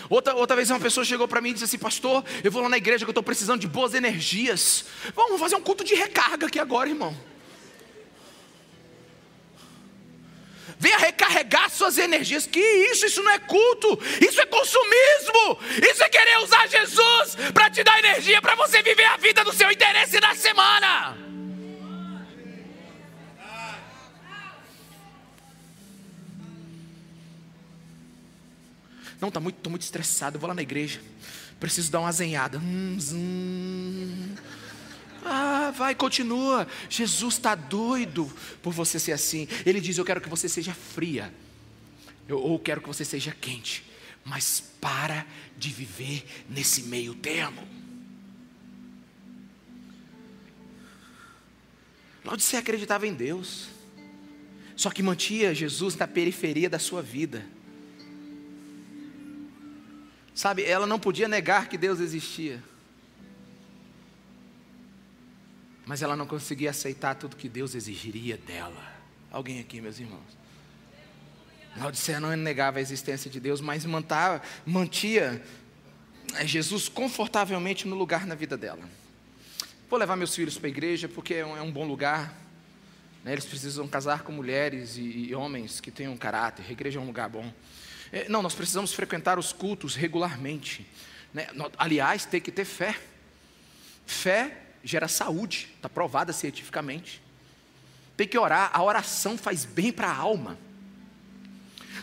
[0.10, 2.70] Outra, outra vez uma pessoa chegou para mim e disse assim, pastor, eu vou lá
[2.70, 4.86] na igreja que eu estou precisando de boas energias.
[5.14, 7.16] Vamos fazer um culto de recarga aqui agora, irmão.
[10.80, 12.48] Venha recarregar suas energias.
[12.48, 13.06] Que isso?
[13.06, 15.60] Isso não é culto, isso é consumismo.
[15.92, 19.54] Isso é querer usar Jesus para te dar energia para você viver a vida do
[19.54, 21.18] seu interesse na semana.
[29.20, 31.02] Não, está muito, tô muito estressado, eu vou lá na igreja.
[31.60, 32.58] Preciso dar uma azenhada.
[32.58, 34.36] Hum, hum.
[35.32, 36.68] Ah, vai, continua.
[36.90, 38.26] Jesus está doido
[38.64, 39.48] por você ser assim.
[39.64, 41.32] Ele diz: Eu quero que você seja fria,
[42.28, 43.86] eu, ou quero que você seja quente,
[44.26, 47.68] mas para de viver nesse meio termo.
[52.26, 53.70] Laodicea acreditava em Deus,
[54.76, 57.46] só que mantinha Jesus na periferia da sua vida.
[60.34, 62.64] Sabe, ela não podia negar que Deus existia.
[65.90, 68.94] Mas ela não conseguia aceitar tudo que Deus exigiria dela.
[69.32, 70.38] Alguém aqui, meus irmãos?
[71.76, 75.44] Laodiceia não negava a existência de Deus, mas mantava, mantia
[76.36, 78.88] eh, Jesus confortavelmente no lugar na vida dela.
[79.90, 82.36] Vou levar meus filhos para a igreja porque é um, é um bom lugar.
[83.24, 83.32] Né?
[83.32, 86.66] Eles precisam casar com mulheres e, e, homens que tenham caráter.
[86.70, 87.52] A igreja é um lugar bom.
[88.12, 90.88] É, não, nós precisamos frequentar os cultos regularmente.
[91.34, 91.48] Né?
[91.80, 92.96] Aliás, tem que ter fé.
[94.06, 97.22] Fé gera saúde, está provada cientificamente.
[98.16, 100.58] Tem que orar, a oração faz bem para a alma.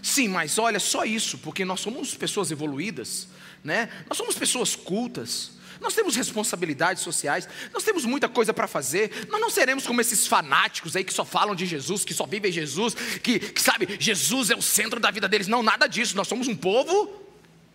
[0.03, 3.29] Sim, mas olha, só isso, porque nós somos pessoas evoluídas,
[3.63, 3.91] né?
[4.09, 5.53] Nós somos pessoas cultas.
[5.81, 9.27] Nós temos responsabilidades sociais, nós temos muita coisa para fazer.
[9.29, 12.51] Nós não seremos como esses fanáticos aí que só falam de Jesus, que só vivem
[12.51, 15.49] Jesus, que, que sabe, Jesus é o centro da vida deles.
[15.49, 16.17] Não, nada disso.
[16.17, 17.13] Nós somos um povo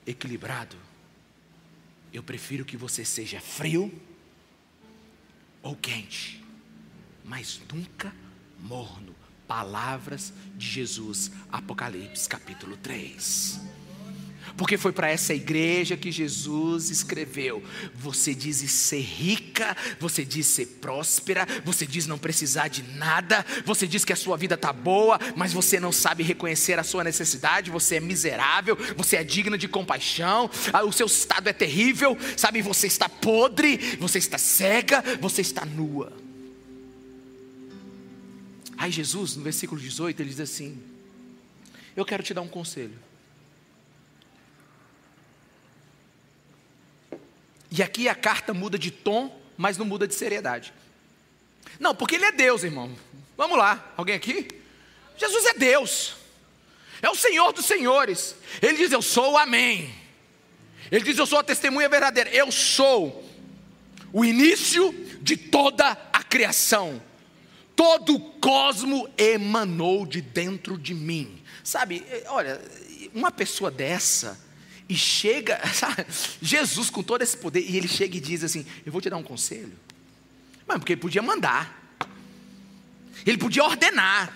[0.05, 0.75] equilibrado.
[2.11, 3.91] Eu prefiro que você seja frio
[5.61, 6.43] ou quente,
[7.23, 8.13] mas nunca
[8.59, 9.15] morno.
[9.47, 13.70] Palavras de Jesus, Apocalipse capítulo 3.
[14.57, 17.63] Porque foi para essa igreja que Jesus escreveu.
[17.95, 23.87] Você diz ser rica, você diz ser próspera, você diz não precisar de nada, você
[23.87, 27.71] diz que a sua vida está boa, mas você não sabe reconhecer a sua necessidade,
[27.71, 32.61] você é miserável, você é digno de compaixão, ah, o seu estado é terrível, sabe?
[32.61, 36.21] Você está podre, você está cega, você está nua.
[38.81, 40.81] Aí Jesus, no versículo 18, ele diz assim:
[41.95, 42.97] Eu quero te dar um conselho.
[47.71, 50.73] E aqui a carta muda de tom, mas não muda de seriedade.
[51.79, 52.93] Não, porque ele é Deus, irmão.
[53.37, 54.47] Vamos lá, alguém aqui?
[55.17, 56.15] Jesus é Deus,
[57.01, 58.35] é o Senhor dos Senhores.
[58.61, 59.93] Ele diz: Eu sou o Amém.
[60.91, 62.29] Ele diz: Eu sou a testemunha verdadeira.
[62.29, 63.27] Eu sou
[64.11, 67.01] o início de toda a criação.
[67.75, 71.41] Todo o cosmo emanou de dentro de mim.
[71.63, 72.61] Sabe, olha,
[73.13, 74.37] uma pessoa dessa
[74.91, 76.05] e chega, sabe,
[76.41, 79.15] Jesus com todo esse poder, e ele chega e diz assim: Eu vou te dar
[79.15, 79.71] um conselho.
[80.67, 81.97] Mas porque ele podia mandar,
[83.25, 84.35] ele podia ordenar,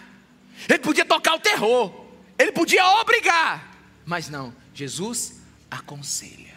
[0.69, 2.07] ele podia tocar o terror,
[2.39, 6.55] ele podia obrigar, mas não, Jesus aconselha.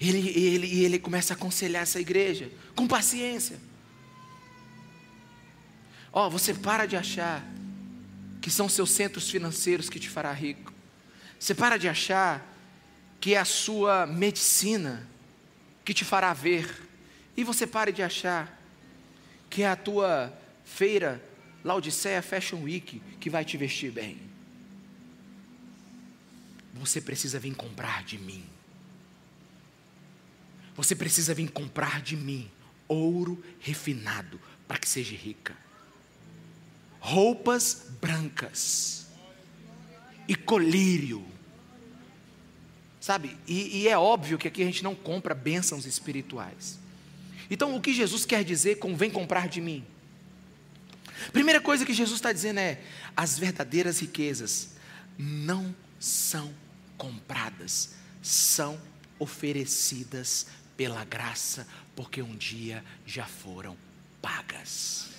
[0.00, 3.60] Ele, ele, ele começa a aconselhar essa igreja com paciência.
[6.10, 7.46] Ó, oh, você para de achar
[8.40, 10.75] que são seus centros financeiros que te fará rico.
[11.46, 12.44] Você para de achar
[13.20, 15.08] que é a sua medicina
[15.84, 16.68] que te fará ver.
[17.36, 18.60] E você para de achar
[19.48, 21.22] que é a tua feira
[21.62, 24.20] Laodiceia Fashion Week que vai te vestir bem.
[26.74, 28.44] Você precisa vir comprar de mim.
[30.74, 32.50] Você precisa vir comprar de mim
[32.88, 35.56] ouro refinado para que seja rica.
[36.98, 39.06] Roupas brancas
[40.26, 41.35] e colírio.
[43.06, 43.38] Sabe?
[43.46, 46.76] E, e, é óbvio que aqui a gente não compra bênçãos espirituais.
[47.48, 49.86] Então, o que Jesus quer dizer com vem comprar de mim?
[51.32, 52.80] Primeira coisa que Jesus está dizendo é:
[53.16, 54.70] as verdadeiras riquezas
[55.16, 56.52] não são
[56.98, 58.76] compradas, são
[59.20, 63.76] oferecidas pela graça, porque um dia já foram
[64.20, 65.10] pagas.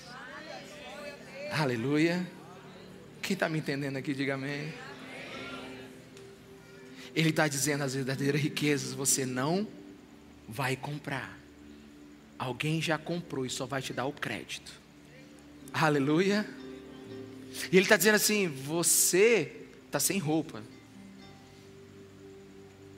[1.54, 2.30] Aleluia.
[3.22, 4.74] Quem está me entendendo aqui, diga amém.
[7.18, 9.68] Ele está dizendo as verdadeiras riquezas você não
[10.48, 11.36] vai comprar.
[12.38, 14.72] Alguém já comprou e só vai te dar o crédito.
[15.74, 16.48] Aleluia.
[17.72, 20.62] E ele está dizendo assim: você está sem roupa,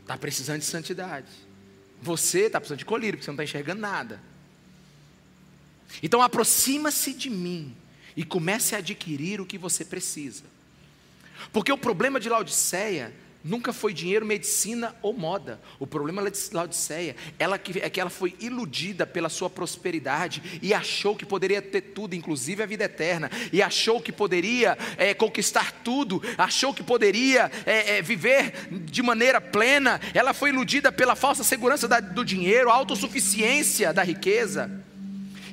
[0.02, 1.32] está precisando de santidade.
[2.02, 4.22] Você está precisando de colírio, porque você não está enxergando nada.
[6.04, 7.74] Então aproxima-se de mim
[8.18, 10.44] e comece a adquirir o que você precisa.
[11.54, 13.14] Porque o problema de Laodiceia
[13.44, 15.60] nunca foi dinheiro, medicina ou moda.
[15.80, 21.16] O problema de Laodiceia ela é que ela foi iludida pela sua prosperidade e achou
[21.16, 26.22] que poderia ter tudo, inclusive a vida eterna, e achou que poderia é, conquistar tudo,
[26.38, 30.00] achou que poderia é, é, viver de maneira plena.
[30.14, 34.70] Ela foi iludida pela falsa segurança da, do dinheiro, a autossuficiência da riqueza.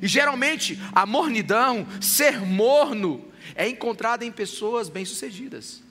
[0.02, 3.24] E geralmente a mornidão, ser morno,
[3.54, 5.85] é encontrada em pessoas bem-sucedidas.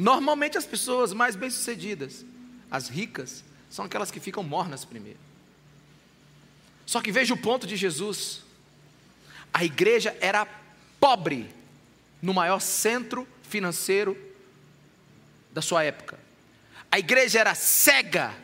[0.00, 2.24] Normalmente as pessoas mais bem-sucedidas,
[2.70, 5.18] as ricas, são aquelas que ficam mornas primeiro.
[6.86, 8.42] Só que veja o ponto de Jesus.
[9.52, 10.46] A igreja era
[10.98, 11.50] pobre
[12.22, 14.16] no maior centro financeiro
[15.52, 16.18] da sua época.
[16.90, 18.34] A igreja era cega,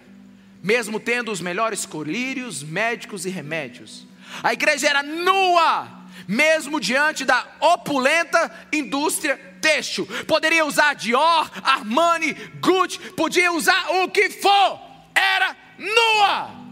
[0.62, 4.07] mesmo tendo os melhores colírios, médicos e remédios.
[4.42, 5.95] A igreja era nua,
[6.29, 10.07] mesmo diante da opulenta indústria têxtil.
[10.27, 14.81] Poderia usar Dior, Armani, Gucci, podia usar o que for,
[15.14, 16.66] era nua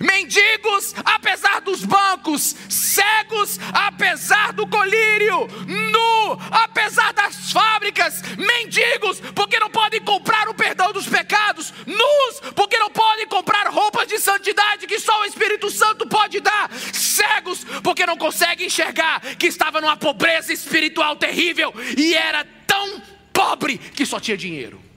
[0.00, 9.70] mendigos apesar dos bancos, cegos apesar do colírio, nu apesar das fábricas, mendigos porque não
[9.70, 14.98] podem comprar o perdão dos pecados, nus porque não podem comprar roupas de santidade que
[14.98, 20.52] só o Espírito Santo pode dar, cegos porque não conseguem enxergar que estava numa pobreza
[20.52, 24.89] espiritual terrível e era tão pobre que só tinha dinheiro.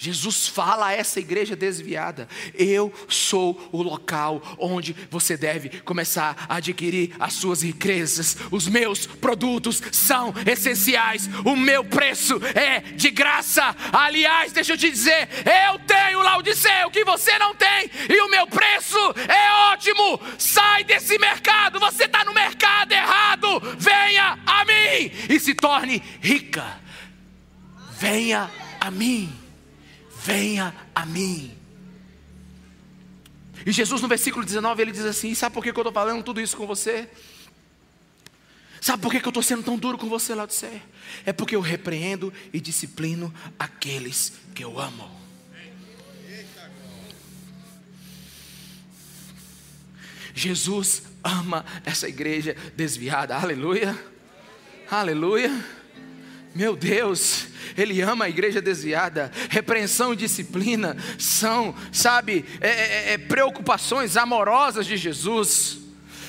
[0.00, 6.54] Jesus fala a essa igreja desviada: Eu sou o local onde você deve começar a
[6.54, 8.36] adquirir as suas riquezas.
[8.52, 11.28] Os meus produtos são essenciais.
[11.44, 13.74] O meu preço é de graça.
[13.92, 18.46] Aliás, deixa eu te dizer: eu tenho Laodiceu que você não tem, e o meu
[18.46, 20.20] preço é ótimo.
[20.38, 23.60] Sai desse mercado, você está no mercado errado.
[23.76, 26.64] Venha a mim e se torne rica.
[27.98, 28.48] Venha
[28.80, 29.37] a mim
[30.28, 31.56] venha a mim.
[33.64, 36.40] E Jesus no versículo 19 ele diz assim: Sabe por que eu estou falando tudo
[36.40, 37.08] isso com você?
[38.80, 40.80] Sabe por que eu estou sendo tão duro com você céu?
[41.24, 45.10] É porque eu repreendo e disciplino aqueles que eu amo.
[50.34, 53.98] Jesus ama essa igreja desviada, aleluia,
[54.88, 55.77] aleluia.
[56.54, 57.46] Meu Deus,
[57.76, 59.30] Ele ama a igreja desviada.
[59.48, 65.77] Repreensão e disciplina são, sabe, é, é, é preocupações amorosas de Jesus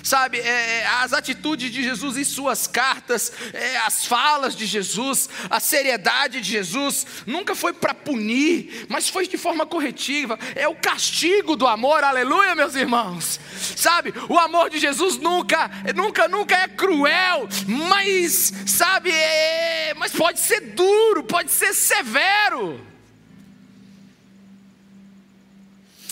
[0.04, 5.30] sabe, é, é, as atitudes de Jesus em suas cartas, é, as falas de Jesus,
[5.50, 10.76] a seriedade de Jesus, nunca foi para punir, mas foi de forma corretiva, é o
[10.76, 13.40] castigo do amor, aleluia, meus irmãos,
[13.76, 20.40] sabe, o amor de Jesus nunca, nunca, nunca é cruel, mas, sabe, é, mas pode
[20.40, 22.90] ser duro, pode ser severo.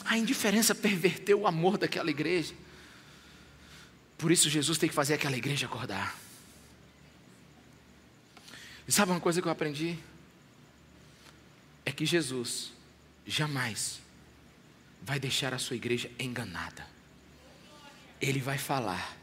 [0.06, 2.54] A indiferença perverteu o amor daquela igreja.
[4.18, 6.16] Por isso Jesus tem que fazer aquela igreja acordar.
[8.88, 9.98] E sabe uma coisa que eu aprendi?
[11.86, 12.72] É que Jesus
[13.26, 14.00] jamais
[15.02, 16.88] vai deixar a sua igreja enganada.
[18.20, 19.16] Ele vai falar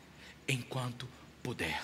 [0.46, 1.08] enquanto
[1.42, 1.82] puder.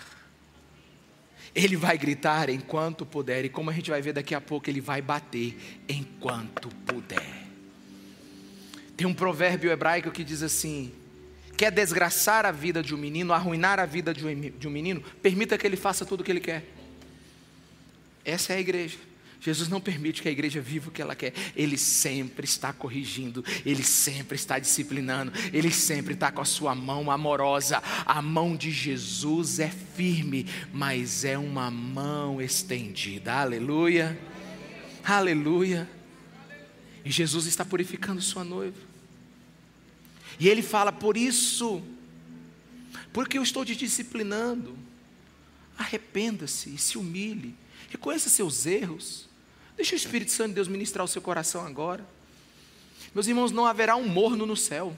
[1.54, 4.80] Ele vai gritar enquanto puder, e como a gente vai ver daqui a pouco, ele
[4.80, 7.48] vai bater enquanto puder.
[8.96, 10.92] Tem um provérbio hebraico que diz assim:
[11.60, 15.66] quer desgraçar a vida de um menino, arruinar a vida de um menino, permita que
[15.66, 16.64] ele faça tudo o que ele quer.
[18.24, 18.96] Essa é a igreja.
[19.38, 21.34] Jesus não permite que a igreja viva o que ela quer.
[21.54, 27.10] Ele sempre está corrigindo, ele sempre está disciplinando, ele sempre está com a sua mão
[27.10, 27.82] amorosa.
[28.06, 33.34] A mão de Jesus é firme, mas é uma mão estendida.
[33.34, 34.18] Aleluia,
[35.04, 35.86] aleluia.
[37.04, 38.89] E Jesus está purificando sua noiva.
[40.40, 41.82] E ele fala: Por isso,
[43.12, 44.76] porque eu estou te disciplinando,
[45.76, 47.54] arrependa-se e se humilhe,
[47.90, 49.28] reconheça seus erros,
[49.76, 52.04] deixe o Espírito Santo de Deus ministrar o seu coração agora.
[53.14, 54.96] Meus irmãos, não haverá um morno no céu.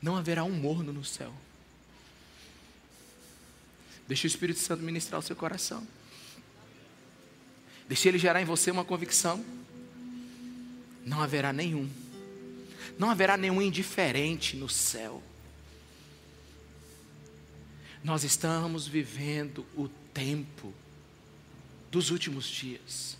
[0.00, 1.34] Não haverá um morno no céu.
[4.06, 5.84] Deixe o Espírito Santo ministrar o seu coração.
[7.88, 9.42] Deixe ele gerar em você uma convicção
[11.04, 11.88] não haverá nenhum,
[12.98, 15.22] não haverá nenhum indiferente no céu.
[18.02, 20.72] Nós estamos vivendo o tempo
[21.90, 23.16] dos últimos dias.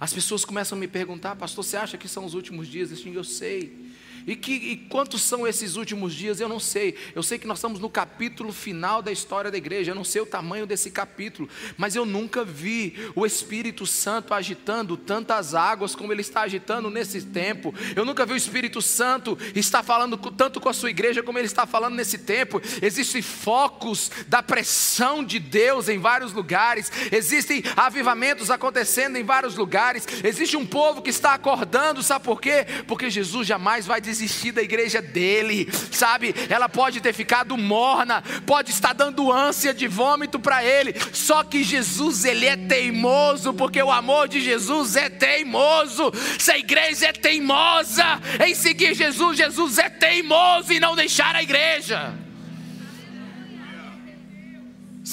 [0.00, 2.90] As pessoas começam a me perguntar, pastor, você acha que são os últimos dias?
[3.04, 3.83] Eu sei.
[4.26, 6.40] E, que, e quantos são esses últimos dias?
[6.40, 6.96] Eu não sei.
[7.14, 9.90] Eu sei que nós estamos no capítulo final da história da igreja.
[9.90, 14.96] Eu não sei o tamanho desse capítulo, mas eu nunca vi o Espírito Santo agitando
[14.96, 17.74] tantas águas como ele está agitando nesse tempo.
[17.94, 21.46] Eu nunca vi o Espírito Santo estar falando tanto com a sua igreja como ele
[21.46, 22.62] está falando nesse tempo.
[22.80, 26.90] Existem focos da pressão de Deus em vários lugares.
[27.12, 30.06] Existem avivamentos acontecendo em vários lugares.
[30.22, 32.66] Existe um povo que está acordando, sabe por quê?
[32.86, 36.34] Porque Jesus jamais vai dizer desistir da igreja dele, sabe?
[36.48, 41.64] Ela pode ter ficado morna, pode estar dando ânsia de vômito para ele, só que
[41.64, 46.12] Jesus, ele é teimoso, porque o amor de Jesus é teimoso.
[46.38, 51.42] Se a igreja é teimosa em seguir Jesus, Jesus é teimoso em não deixar a
[51.42, 52.23] igreja.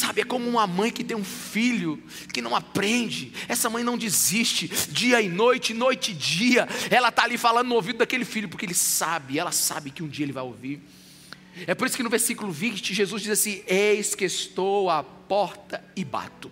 [0.02, 2.02] Sabe, é como uma mãe que tem um filho
[2.34, 3.32] que não aprende.
[3.48, 6.68] Essa mãe não desiste, dia e noite, noite e dia.
[6.90, 10.08] Ela está ali falando no ouvido daquele filho, porque ele sabe, ela sabe que um
[10.08, 10.82] dia ele vai ouvir.
[11.68, 15.84] É por isso que no versículo 20, Jesus diz assim: Eis que estou à porta
[15.96, 16.50] e bato.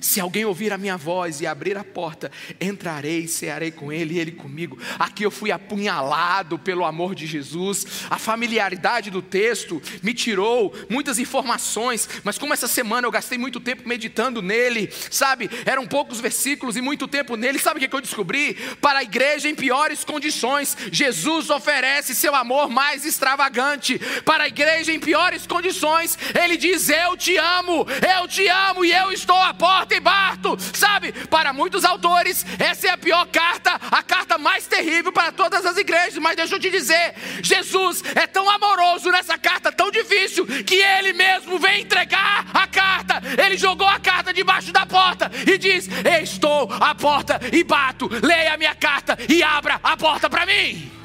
[0.00, 2.30] Se alguém ouvir a minha voz e abrir a porta,
[2.60, 4.78] entrarei, cearei com ele e ele comigo.
[4.98, 7.86] Aqui eu fui apunhalado pelo amor de Jesus.
[8.10, 13.60] A familiaridade do texto me tirou muitas informações, mas como essa semana eu gastei muito
[13.60, 15.50] tempo meditando nele, sabe?
[15.64, 17.58] Eram poucos versículos e muito tempo nele.
[17.58, 18.54] Sabe o que eu descobri?
[18.80, 23.98] Para a igreja em piores condições, Jesus oferece seu amor mais extravagante.
[24.24, 27.86] Para a igreja em piores condições, ele diz: Eu te amo,
[28.20, 31.12] eu te amo e eu estou à porta e bato, sabe?
[31.26, 35.76] Para muitos autores, essa é a pior carta, a carta mais terrível para todas as
[35.76, 36.18] igrejas.
[36.18, 41.12] Mas deixa eu te dizer: Jesus é tão amoroso nessa carta tão difícil que ele
[41.12, 43.22] mesmo vem entregar a carta.
[43.42, 45.88] Ele jogou a carta debaixo da porta e diz:
[46.22, 48.08] Estou à porta e bato.
[48.22, 50.98] Leia a minha carta e abra a porta para mim.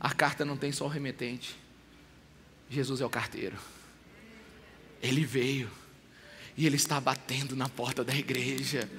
[0.00, 1.56] A carta não tem só o remetente.
[2.68, 3.56] Jesus é o carteiro.
[5.02, 5.70] Ele veio.
[6.58, 8.90] E Ele está batendo na porta da igreja.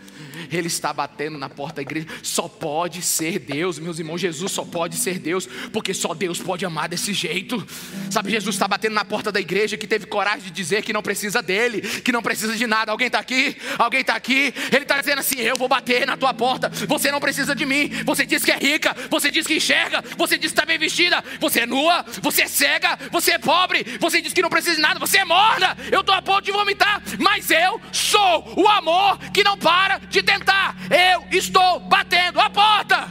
[0.49, 2.07] Ele está batendo na porta da igreja.
[2.24, 4.22] Só pode ser Deus, meus irmãos.
[4.22, 7.62] Jesus só pode ser Deus, porque só Deus pode amar desse jeito.
[8.10, 11.01] Sabe, Jesus está batendo na porta da igreja que teve coragem de dizer que não
[11.01, 12.93] precisa dele, que não precisa de nada.
[12.93, 13.57] Alguém está aqui?
[13.78, 14.53] Alguém está aqui?
[14.72, 16.70] Ele está dizendo assim: Eu vou bater na tua porta.
[16.70, 17.89] Você não precisa de mim.
[18.05, 21.22] Você diz que é rica, você diz que enxerga, você diz que está bem vestida.
[21.41, 24.82] Você é nua, você é cega, você é pobre, você diz que não precisa de
[24.82, 25.78] nada, você é morna.
[25.91, 30.22] Eu estou a ponto de vomitar, mas eu sou o amor que não para de
[30.24, 30.76] tentar.
[30.91, 33.10] Eu estou batendo a porta.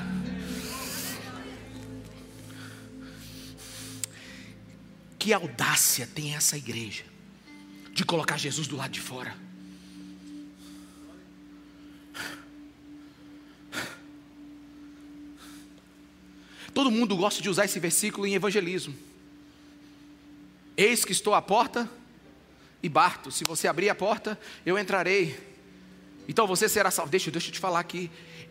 [5.19, 7.05] Que audácia tem essa igreja
[7.93, 9.35] de colocar Jesus do lado de fora.
[16.73, 18.95] Todo mundo gosta de usar esse versículo em evangelismo.
[20.77, 21.91] Eis que estou à porta
[22.83, 25.39] e Barto, se você abrir a porta, eu entrarei.
[26.29, 27.11] Então você será salvo.
[27.11, 28.11] Deixa, deixa eu te falar aqui.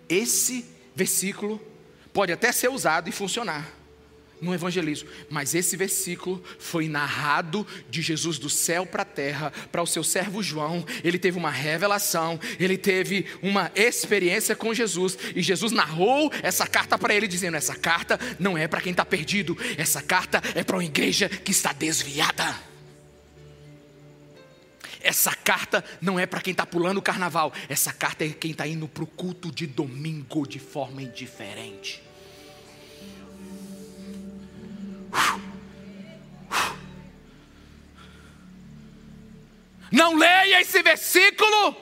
[0.09, 0.65] Esse
[0.95, 1.61] versículo
[2.11, 3.71] pode até ser usado e funcionar
[4.39, 9.81] no evangelismo, mas esse versículo foi narrado de Jesus do céu para a terra para
[9.81, 10.85] o seu servo João.
[11.03, 16.97] Ele teve uma revelação, ele teve uma experiência com Jesus e Jesus narrou essa carta
[16.97, 20.75] para ele, dizendo: essa carta não é para quem está perdido, essa carta é para
[20.75, 22.76] uma igreja que está desviada.
[25.01, 28.67] Essa carta não é para quem está pulando o carnaval, essa carta é quem está
[28.67, 32.03] indo para o culto de domingo de forma indiferente.
[39.91, 41.75] Não leia esse versículo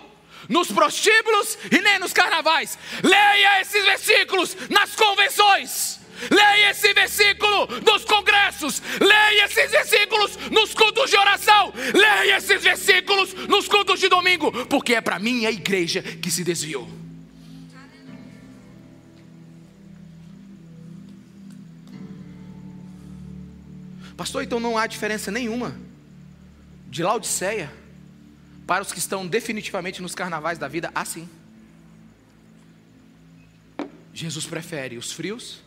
[0.48, 2.78] nos prostíbulos e nem nos carnavais.
[3.04, 6.05] Leia esses versículos nas convenções.
[6.32, 8.82] Leia esse versículo nos congressos.
[9.00, 11.74] Leia esses versículos nos cultos de oração.
[11.94, 14.52] Leia esses versículos nos cultos de domingo.
[14.68, 16.90] Porque é para mim a igreja que se desviou.
[24.16, 25.78] Pastor, então não há diferença nenhuma
[26.88, 27.72] de Laodiceia
[28.66, 30.90] para os que estão definitivamente nos carnavais da vida?
[30.96, 31.30] Assim.
[34.14, 35.65] Jesus prefere os frios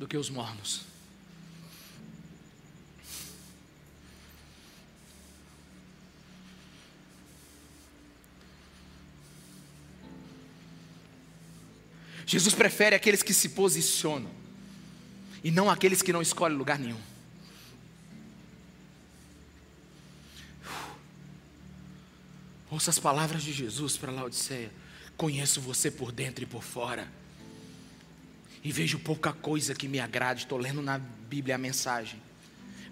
[0.00, 0.80] do que os mornos.
[12.24, 14.30] Jesus prefere aqueles que se posicionam
[15.44, 17.00] e não aqueles que não escolhem lugar nenhum.
[22.70, 24.72] Ouça as palavras de Jesus para Laodiceia.
[25.18, 27.19] Conheço você por dentro e por fora
[28.62, 30.42] e vejo pouca coisa que me agrade.
[30.42, 32.20] Estou lendo na Bíblia a mensagem.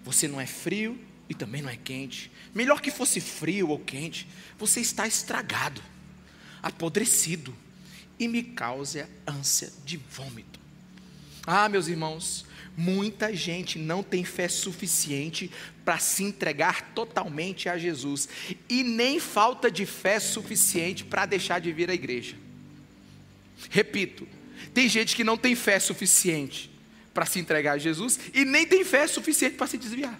[0.05, 0.99] Você não é frio
[1.29, 2.31] e também não é quente.
[2.55, 4.27] Melhor que fosse frio ou quente,
[4.59, 5.83] você está estragado,
[6.62, 7.55] apodrecido
[8.19, 10.59] e me causa ânsia de vômito.
[11.47, 12.47] Ah, meus irmãos,
[12.77, 15.51] muita gente não tem fé suficiente
[15.85, 18.29] para se entregar totalmente a Jesus
[18.69, 22.37] e nem falta de fé suficiente para deixar de vir à igreja.
[23.71, 24.29] Repito,
[24.72, 26.70] tem gente que não tem fé suficiente
[27.12, 30.18] para se entregar a Jesus e nem tem fé suficiente para se desviar.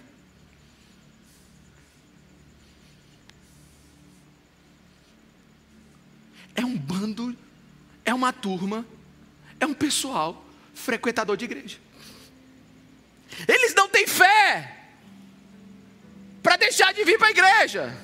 [6.55, 7.36] É um bando,
[8.05, 8.84] é uma turma,
[9.61, 11.78] é um pessoal frequentador de igreja.
[13.47, 14.76] Eles não têm fé
[16.43, 17.97] para deixar de vir para a igreja,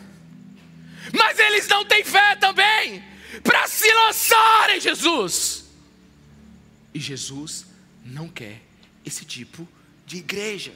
[1.12, 3.03] mas eles não têm fé também
[3.43, 5.64] para se lançar em Jesus.
[6.95, 7.67] E Jesus
[8.05, 8.63] não quer
[9.05, 9.69] esse tipo
[10.07, 10.73] de igreja.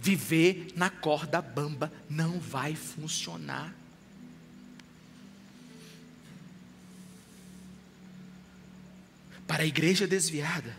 [0.00, 3.74] Viver na corda bamba não vai funcionar.
[9.46, 10.76] Para a igreja desviada,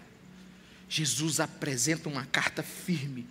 [0.90, 3.26] Jesus apresenta uma carta firme,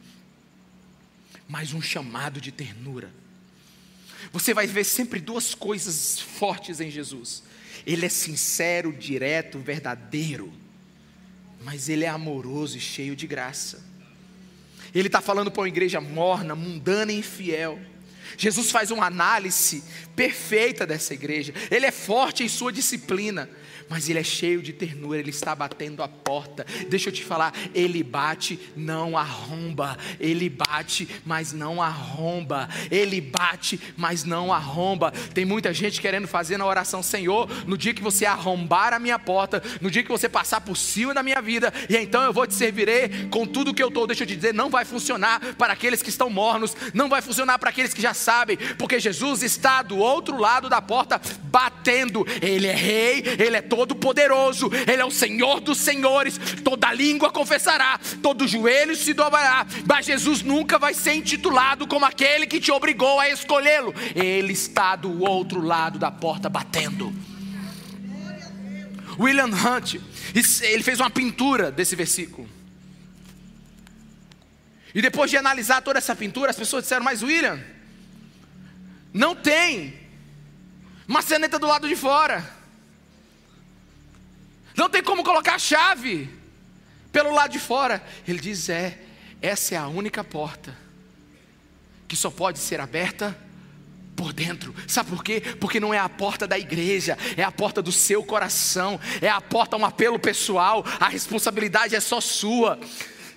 [1.47, 3.13] mas um chamado de ternura.
[4.33, 7.43] Você vai ver sempre duas coisas fortes em Jesus.
[7.87, 10.53] Ele é sincero, direto, verdadeiro,
[11.67, 13.85] mas ele é amoroso e cheio de graça.
[14.95, 17.77] Ele está falando para uma igreja morna, mundana e infiel.
[18.39, 19.83] Jesus faz uma análise
[20.15, 21.53] perfeita dessa igreja.
[21.69, 23.51] Ele é forte em sua disciplina,
[23.89, 26.67] mas ele é cheio de ternura, ele está batendo a porta.
[26.89, 29.97] Deixa eu te falar, ele bate, não arromba.
[30.19, 32.69] Ele bate, mas não arromba.
[32.91, 35.13] Ele bate, mas não arromba.
[35.33, 39.19] Tem muita gente querendo fazer na oração, Senhor, no dia que você arrombar a minha
[39.19, 42.47] porta, no dia que você passar por cima da minha vida, e então eu vou
[42.47, 44.07] te servirei com tudo que eu estou.
[44.07, 47.59] Deixa eu te dizer, não vai funcionar para aqueles que estão mornos, não vai funcionar
[47.59, 52.27] para aqueles que já sabem, porque Jesus está do outro lado da porta batendo.
[52.43, 57.31] Ele é rei, ele é todo todo-poderoso, Ele é o Senhor dos senhores, toda língua
[57.31, 62.73] confessará, todo joelho se dobrará, mas Jesus nunca vai ser intitulado como aquele que te
[62.73, 67.15] obrigou a escolhê-lo, Ele está do outro lado da porta batendo.
[69.19, 69.97] William Hunt,
[70.63, 72.49] ele fez uma pintura desse versículo.
[74.95, 77.63] E depois de analisar toda essa pintura, as pessoas disseram: Mas William,
[79.13, 79.95] não tem
[81.07, 82.56] maçaneta do lado de fora.
[84.77, 86.29] Não tem como colocar a chave
[87.11, 88.05] pelo lado de fora.
[88.29, 88.99] Ele diz: é,
[89.41, 90.77] essa é a única porta
[92.07, 93.37] que só pode ser aberta
[94.15, 94.75] por dentro.
[94.87, 95.41] Sabe por quê?
[95.61, 99.41] Porque não é a porta da igreja, é a porta do seu coração, é a
[99.41, 100.85] porta um apelo pessoal.
[101.01, 102.79] A responsabilidade é só sua.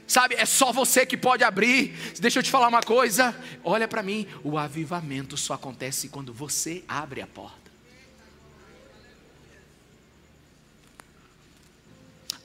[0.08, 1.96] Sabe, é só você que pode abrir.
[2.20, 3.36] Deixa eu te falar uma coisa.
[3.64, 7.59] Olha para mim, o avivamento só acontece quando você abre a porta.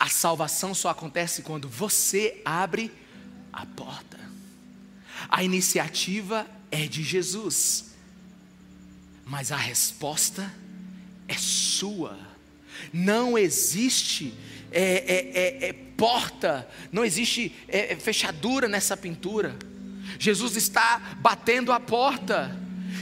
[0.04, 2.92] A salvação só acontece quando você abre
[3.50, 4.20] a porta.
[5.30, 7.94] A iniciativa é de Jesus,
[9.24, 10.54] mas a resposta
[11.26, 12.18] é sua.
[12.92, 14.34] Não existe
[14.70, 19.56] é, é, é, é porta, não existe é, é, fechadura nessa pintura.
[20.18, 22.54] Jesus está batendo a porta.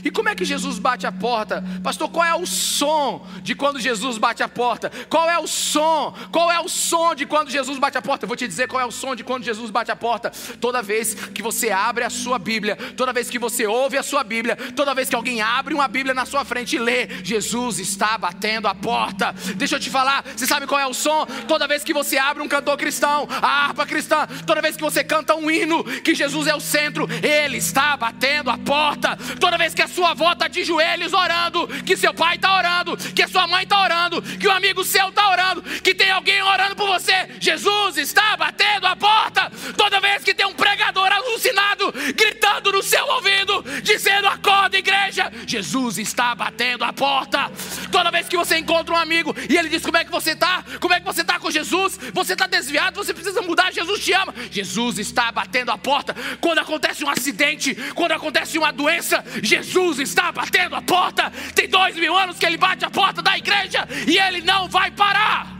[0.03, 1.63] E como é que Jesus bate a porta?
[1.83, 4.91] Pastor, qual é o som de quando Jesus bate a porta?
[5.09, 6.13] Qual é o som?
[6.31, 8.25] Qual é o som de quando Jesus bate a porta?
[8.25, 10.31] Eu vou te dizer qual é o som de quando Jesus bate a porta.
[10.59, 14.23] Toda vez que você abre a sua Bíblia, toda vez que você ouve a sua
[14.23, 18.17] Bíblia, toda vez que alguém abre uma Bíblia na sua frente e lê, Jesus está
[18.17, 19.33] batendo a porta.
[19.55, 21.25] Deixa eu te falar, você sabe qual é o som?
[21.47, 25.03] Toda vez que você abre um cantor cristão, a harpa cristã, toda vez que você
[25.03, 29.17] canta um hino, que Jesus é o centro, ele está batendo a porta.
[29.39, 32.97] Toda vez que a sua avó está de joelhos orando, que seu pai está orando,
[32.97, 36.09] que a sua mãe está orando, que o um amigo seu está orando, que tem
[36.09, 37.27] alguém orando por você.
[37.39, 39.51] Jesus está batendo a porta.
[39.77, 45.31] Toda vez que tem um pregador alucinado gritando no seu ouvido, dizendo: Acorda, igreja.
[45.45, 47.51] Jesus está batendo a porta.
[47.91, 50.63] Toda vez que você encontra um amigo e ele diz: Como é que você está?
[50.79, 51.99] Como é que você está com Jesus?
[52.13, 53.71] Você está desviado, você precisa mudar.
[53.71, 54.33] Jesus te ama.
[54.51, 56.15] Jesus está batendo a porta.
[56.39, 61.31] Quando acontece um acidente, quando acontece uma doença, Jesus está batendo a porta.
[61.55, 64.91] Tem dois mil anos que ele bate a porta da igreja e ele não vai
[64.91, 65.53] parar.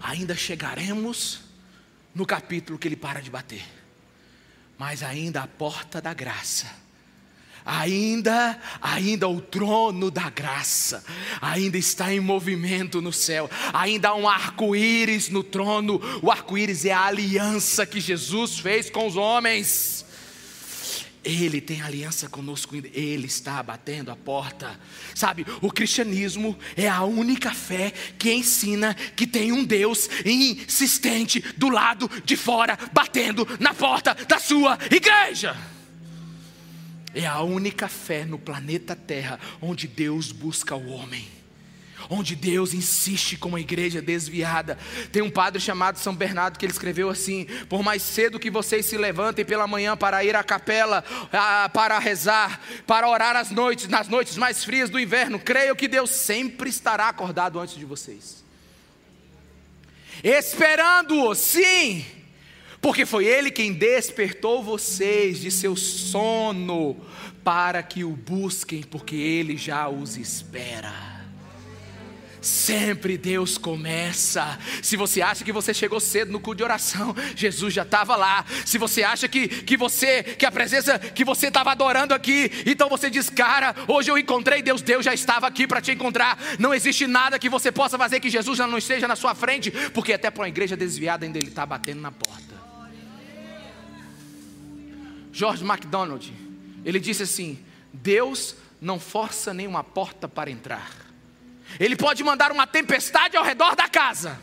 [0.00, 1.47] Ainda chegaremos
[2.18, 3.64] no capítulo que ele para de bater,
[4.76, 6.66] mas ainda a porta da graça
[7.68, 11.04] ainda, ainda o trono da graça,
[11.38, 16.92] ainda está em movimento no céu, ainda há um arco-íris no trono, o arco-íris é
[16.92, 20.07] a aliança que Jesus fez com os homens.
[21.28, 24.80] Ele tem aliança conosco, Ele está batendo a porta.
[25.14, 31.68] Sabe, o cristianismo é a única fé que ensina que tem um Deus insistente do
[31.68, 35.54] lado de fora, batendo na porta da sua igreja.
[37.14, 41.37] É a única fé no planeta Terra onde Deus busca o homem.
[42.10, 44.78] Onde Deus insiste com a igreja desviada.
[45.12, 48.86] Tem um padre chamado São Bernardo que ele escreveu assim: Por mais cedo que vocês
[48.86, 51.04] se levantem pela manhã para ir à capela,
[51.72, 56.10] para rezar, para orar às noites, nas noites mais frias do inverno, creio que Deus
[56.10, 58.42] sempre estará acordado antes de vocês.
[60.22, 62.04] Esperando-o, sim,
[62.80, 66.96] porque foi Ele quem despertou vocês de seu sono,
[67.44, 71.07] para que o busquem, porque Ele já os espera.
[72.40, 74.58] Sempre Deus começa.
[74.82, 78.44] Se você acha que você chegou cedo no culto de oração, Jesus já estava lá.
[78.64, 82.88] Se você acha que, que você, que a presença que você estava adorando aqui, então
[82.88, 86.38] você diz, cara, hoje eu encontrei Deus, Deus já estava aqui para te encontrar.
[86.58, 89.70] Não existe nada que você possa fazer que Jesus já não esteja na sua frente,
[89.92, 92.48] porque até para uma igreja desviada ainda ele está batendo na porta.
[95.32, 96.32] George MacDonald,
[96.84, 97.58] ele disse assim:
[97.92, 101.07] Deus não força nenhuma porta para entrar.
[101.78, 104.38] Ele pode mandar uma tempestade ao redor da casa.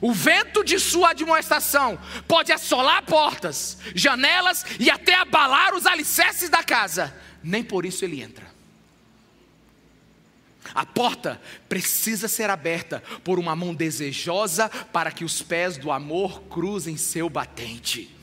[0.00, 6.62] O vento de sua admoestação pode assolar portas, janelas e até abalar os alicerces da
[6.62, 7.14] casa.
[7.42, 8.46] Nem por isso ele entra.
[10.74, 16.42] A porta precisa ser aberta por uma mão desejosa para que os pés do amor
[16.42, 18.15] cruzem seu batente.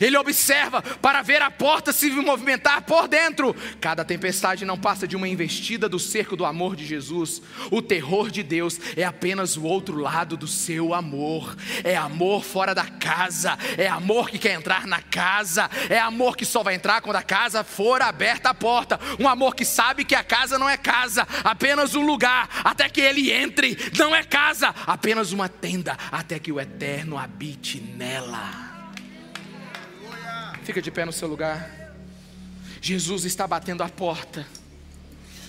[0.00, 3.54] Ele observa para ver a porta se movimentar por dentro.
[3.80, 7.42] Cada tempestade não passa de uma investida do cerco do amor de Jesus.
[7.70, 11.56] O terror de Deus é apenas o outro lado do seu amor.
[11.82, 16.44] É amor fora da casa, é amor que quer entrar na casa, é amor que
[16.44, 18.98] só vai entrar quando a casa for aberta a porta.
[19.18, 23.00] Um amor que sabe que a casa não é casa, apenas um lugar até que
[23.00, 23.76] ele entre.
[23.98, 28.63] Não é casa, apenas uma tenda até que o eterno habite nela.
[30.64, 31.70] Fica de pé no seu lugar.
[32.80, 34.46] Jesus está batendo a porta.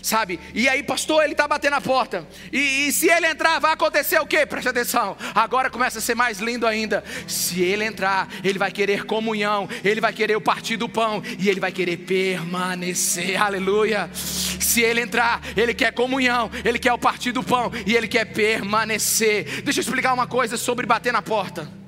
[0.01, 0.39] Sabe?
[0.53, 2.28] E aí, pastor, ele está batendo a porta.
[2.51, 4.45] E, e, se ele entrar, vai acontecer o quê?
[4.45, 5.18] Preste atenção.
[5.34, 7.03] Agora começa a ser mais lindo ainda.
[7.28, 11.49] Se ele entrar, ele vai querer comunhão, ele vai querer o partir do pão e
[11.49, 13.41] ele vai querer permanecer.
[13.41, 14.07] Aleluia.
[14.13, 18.26] Se ele entrar, ele quer comunhão, ele quer o partir do pão e ele quer
[18.26, 19.63] permanecer.
[19.63, 21.85] Deixa eu explicar uma coisa sobre bater na porta.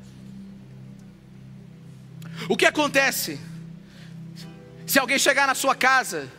[2.50, 3.39] O que acontece
[4.86, 6.32] se alguém chegar na sua casa,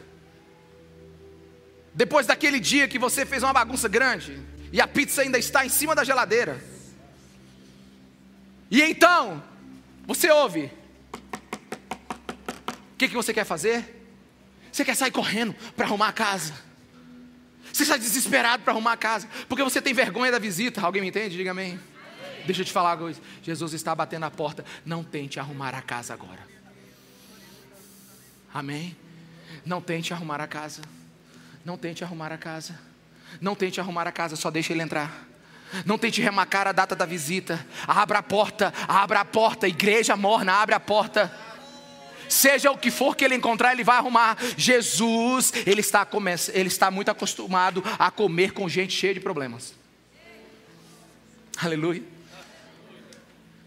[1.93, 4.41] depois daquele dia que você fez uma bagunça grande,
[4.73, 6.59] e a pizza ainda está em cima da geladeira,
[8.71, 9.43] e então,
[10.07, 10.71] você ouve,
[12.93, 13.97] o que, que você quer fazer?
[14.73, 16.55] Você quer sair correndo para arrumar a casa.
[17.73, 20.81] Você está desesperado para arrumar a casa, porque você tem vergonha da visita.
[20.81, 21.37] Alguém me entende?
[21.37, 21.79] Diga amém.
[22.49, 22.99] Deixa eu te falar.
[23.43, 24.65] Jesus está batendo a porta.
[24.83, 26.41] Não tente arrumar a casa agora.
[28.55, 28.97] Amém?
[29.67, 30.81] Não tente arrumar a casa.
[31.63, 32.81] Não tente arrumar a casa.
[33.39, 35.29] Não tente arrumar a casa, só deixa ele entrar.
[35.85, 37.63] Não tente remarcar a data da visita.
[37.87, 39.69] Abra a porta, abra a porta.
[39.69, 41.31] Igreja morna, abre a porta.
[42.31, 44.39] Seja o que for que ele encontrar, ele vai arrumar.
[44.57, 46.09] Jesus, ele está,
[46.55, 49.75] ele está muito acostumado a comer com gente cheia de problemas.
[51.59, 52.17] Aleluia.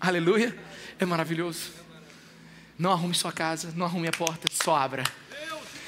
[0.01, 0.57] Aleluia.
[0.99, 1.69] É maravilhoso.
[2.77, 5.03] Não arrume sua casa, não arrume a porta, só abra.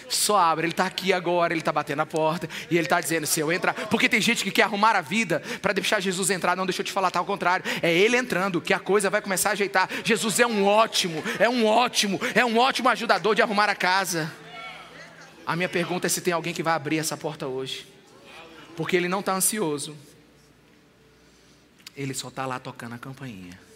[0.07, 3.25] Só abra, ele está aqui agora, ele está batendo a porta e ele está dizendo:
[3.25, 6.55] se eu entrar, porque tem gente que quer arrumar a vida para deixar Jesus entrar,
[6.55, 9.23] não deixa eu te falar, tá ao contrário, é ele entrando que a coisa vai
[9.23, 9.89] começar a ajeitar.
[10.03, 14.31] Jesus é um ótimo, é um ótimo, é um ótimo ajudador de arrumar a casa.
[15.47, 17.87] A minha pergunta é se tem alguém que vai abrir essa porta hoje,
[18.77, 19.97] porque ele não está ansioso,
[21.97, 23.72] ele só está lá tocando a campainha.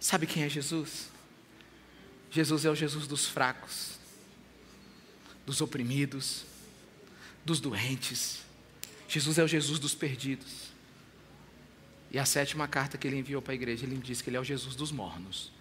[0.00, 1.10] Sabe quem é Jesus?
[2.30, 3.98] Jesus é o Jesus dos fracos,
[5.44, 6.44] dos oprimidos,
[7.44, 8.40] dos doentes.
[9.06, 10.70] Jesus é o Jesus dos perdidos.
[12.10, 14.40] E a sétima carta que ele enviou para a igreja, ele diz que ele é
[14.40, 15.52] o Jesus dos mornos.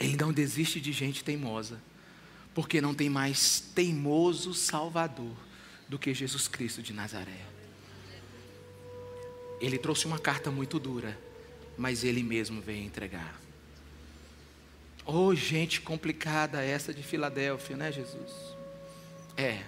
[0.00, 1.80] Ele não desiste de gente teimosa,
[2.54, 5.36] porque não tem mais teimoso Salvador
[5.88, 7.44] do que Jesus Cristo de Nazaré.
[9.60, 11.16] Ele trouxe uma carta muito dura,
[11.76, 13.40] mas Ele mesmo veio entregar.
[15.06, 18.32] Oh, gente complicada essa de Filadélfia, né, Jesus?
[19.36, 19.62] É.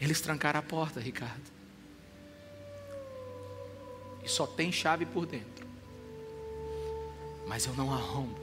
[0.00, 1.56] Eles trancaram a porta, Ricardo.
[4.22, 5.66] E só tem chave por dentro.
[7.46, 8.38] Mas eu não arrombo.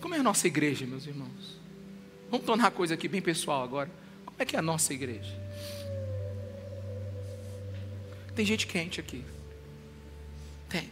[0.00, 1.58] Como é a nossa igreja, meus irmãos?
[2.30, 3.90] Vamos tornar a coisa aqui bem pessoal agora.
[4.34, 5.32] Como é que é a nossa igreja?
[8.34, 9.24] Tem gente quente aqui.
[10.68, 10.90] Tem.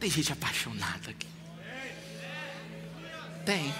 [0.00, 1.28] Tem gente apaixonada aqui.
[3.46, 3.72] Tem.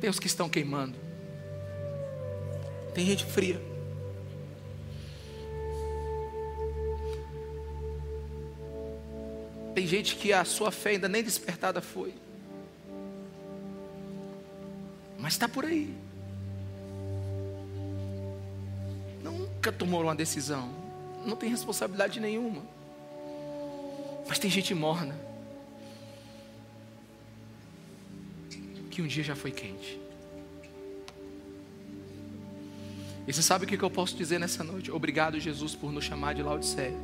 [0.00, 0.96] Tem os que estão queimando.
[2.94, 3.60] Tem gente fria.
[9.74, 12.14] Tem gente que a sua fé ainda nem despertada foi.
[15.26, 15.92] Mas está por aí.
[19.24, 20.70] nunca tomou uma decisão,
[21.24, 22.62] não tem responsabilidade nenhuma.
[24.28, 25.16] Mas tem gente morna.
[28.88, 30.00] que um dia já foi quente.
[33.26, 34.92] E você sabe o que eu posso dizer nessa noite?
[34.92, 36.96] Obrigado, Jesus, por nos chamar de Laodiceia.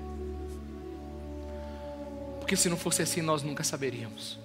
[2.39, 4.39] Porque se não fosse assim, nós nunca saberíamos.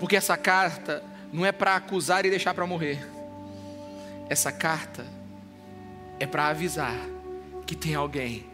[0.00, 3.06] Porque essa carta não é para acusar e deixar para morrer.
[4.28, 5.06] Essa carta
[6.18, 6.96] é para avisar
[7.66, 8.46] que tem alguém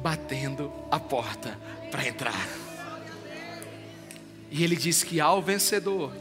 [0.00, 1.58] batendo a porta
[1.90, 2.48] para entrar.
[4.50, 6.12] E ele diz que ao vencedor,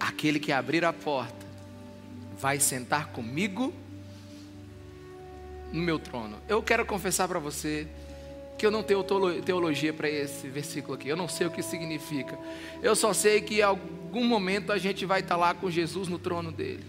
[0.00, 1.46] aquele que abrir a porta,
[2.38, 3.74] vai sentar comigo
[5.70, 6.38] no meu trono.
[6.48, 7.86] Eu quero confessar para você
[8.62, 9.02] que eu não tenho
[9.44, 11.08] teologia para esse versículo aqui.
[11.08, 12.38] Eu não sei o que significa.
[12.80, 16.16] Eu só sei que em algum momento a gente vai estar lá com Jesus no
[16.16, 16.84] trono dele.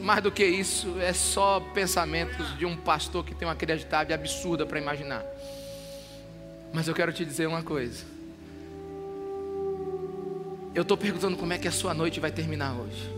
[0.00, 4.66] Mais do que isso, é só pensamentos de um pastor que tem uma criatividade absurda
[4.66, 5.24] para imaginar.
[6.72, 8.04] Mas eu quero te dizer uma coisa.
[10.74, 13.08] Eu estou perguntando como é que a sua noite vai terminar hoje.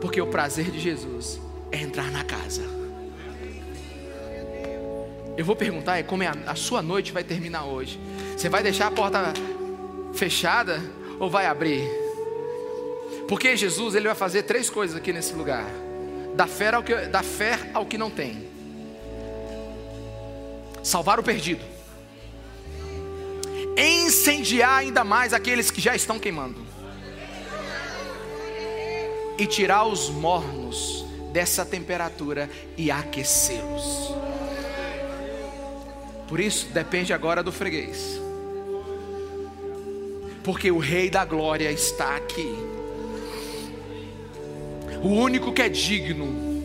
[0.00, 1.40] Porque o prazer de Jesus
[1.72, 2.77] é entrar na casa.
[5.38, 7.96] Eu vou perguntar é como é a, a sua noite vai terminar hoje.
[8.36, 9.32] Você vai deixar a porta
[10.12, 10.82] fechada
[11.20, 11.88] ou vai abrir?
[13.28, 15.64] Porque Jesus ele vai fazer três coisas aqui nesse lugar:
[16.34, 18.48] da fé ao que, da fé ao que não tem,
[20.82, 21.64] salvar o perdido,
[23.76, 26.66] incendiar ainda mais aqueles que já estão queimando,
[29.38, 34.17] e tirar os mornos dessa temperatura e aquecê-los.
[36.28, 38.20] Por isso depende agora do freguês.
[40.44, 42.78] Porque o Rei da Glória está aqui
[45.02, 46.62] o único que é digno,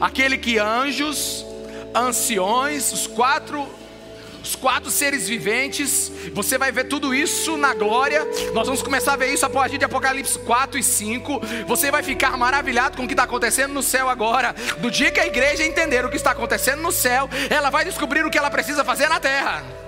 [0.00, 1.44] aquele que anjos,
[1.94, 3.66] anciões, os quatro
[4.48, 8.26] os quatro seres viventes, você vai ver tudo isso na glória.
[8.54, 11.40] Nós vamos começar a ver isso a partir de Apocalipse 4 e 5.
[11.66, 14.54] Você vai ficar maravilhado com o que está acontecendo no céu agora.
[14.78, 18.24] Do dia que a igreja entender o que está acontecendo no céu, ela vai descobrir
[18.24, 19.87] o que ela precisa fazer na terra.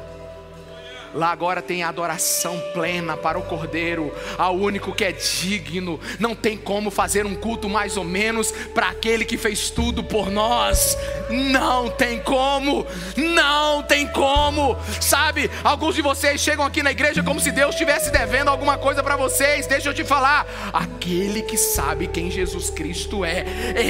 [1.12, 5.98] Lá agora tem adoração plena para o Cordeiro, ao único que é digno.
[6.20, 10.30] Não tem como fazer um culto mais ou menos para aquele que fez tudo por
[10.30, 10.96] nós.
[11.28, 12.86] Não tem como,
[13.16, 14.76] não tem como.
[15.00, 19.02] Sabe, alguns de vocês chegam aqui na igreja como se Deus estivesse devendo alguma coisa
[19.02, 19.66] para vocês.
[19.66, 23.44] Deixa eu te falar, aquele que sabe quem Jesus Cristo é,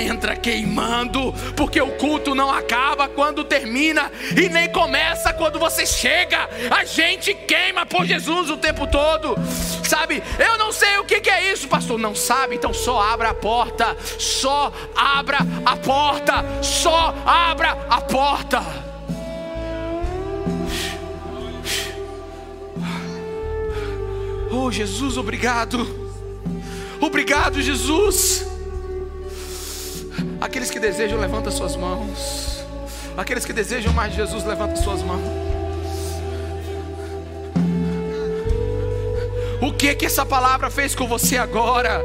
[0.07, 6.49] entra queimando, porque o culto não acaba quando termina e nem começa quando você chega.
[6.71, 9.35] A gente gente queima por Jesus o tempo todo,
[9.85, 10.23] sabe?
[10.39, 11.99] Eu não sei o que, que é isso, pastor.
[11.99, 12.57] Não sabe?
[12.57, 18.63] Então só abra a porta, só abra a porta, só abra a porta.
[24.53, 26.11] Oh Jesus, obrigado.
[27.01, 28.47] Obrigado, Jesus.
[30.41, 32.65] Aqueles que desejam, levanta suas mãos.
[33.17, 35.50] Aqueles que desejam mais Jesus, levanta suas mãos.
[39.61, 42.03] O que que essa palavra fez com você agora?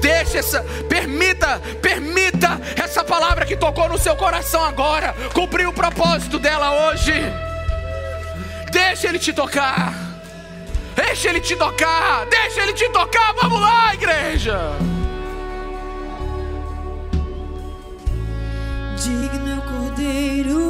[0.00, 6.38] Deixe essa, permita, permita essa palavra que tocou no seu coração agora cumprir o propósito
[6.38, 7.12] dela hoje.
[8.70, 9.92] Deixa ele te tocar.
[10.94, 12.24] Deixa ele te tocar.
[12.26, 13.34] Deixa ele te tocar.
[13.34, 14.60] Vamos lá, igreja.
[18.96, 20.62] Digno é o Cordeiro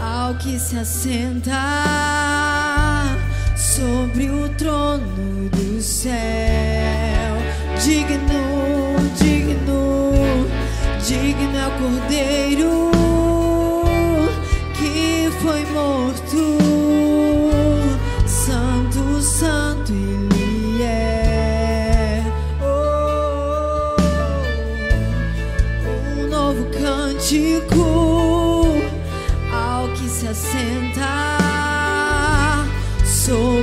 [0.00, 1.54] ao que se assenta
[3.56, 6.12] sobre o trono do céu.
[7.80, 10.10] Digno, digno,
[11.06, 12.90] digno é o Cordeiro
[14.74, 16.27] que foi morto.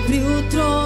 [0.06, 0.85] Sobre o trono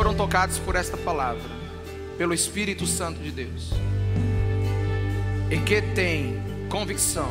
[0.00, 1.42] foram tocados por esta palavra,
[2.16, 3.68] pelo Espírito Santo de Deus,
[5.50, 7.28] e que têm convicção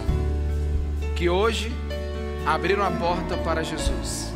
[1.16, 1.72] que hoje
[2.46, 4.32] abriram a porta para Jesus.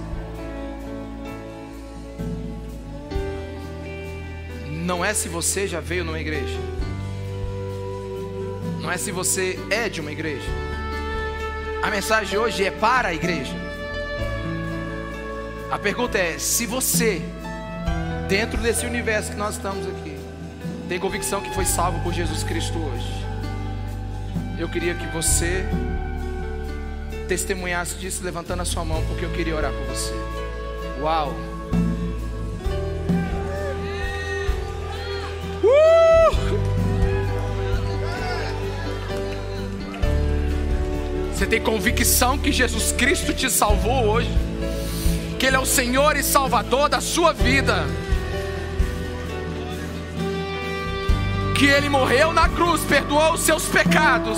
[4.83, 6.57] Não é se você já veio numa igreja,
[8.81, 10.49] não é se você é de uma igreja.
[11.83, 13.53] A mensagem de hoje é para a igreja.
[15.69, 17.21] A pergunta é: se você,
[18.27, 20.17] dentro desse universo que nós estamos aqui,
[20.87, 23.25] tem convicção que foi salvo por Jesus Cristo hoje,
[24.57, 25.65] eu queria que você
[27.27, 30.13] testemunhasse disso levantando a sua mão, porque eu queria orar por você.
[31.01, 31.33] Uau!
[35.63, 36.03] Uh!
[41.33, 44.29] Você tem convicção que Jesus Cristo te salvou hoje?
[45.39, 47.85] Que Ele é o Senhor e Salvador da sua vida?
[51.63, 54.37] Que Ele morreu na cruz, perdoou os seus pecados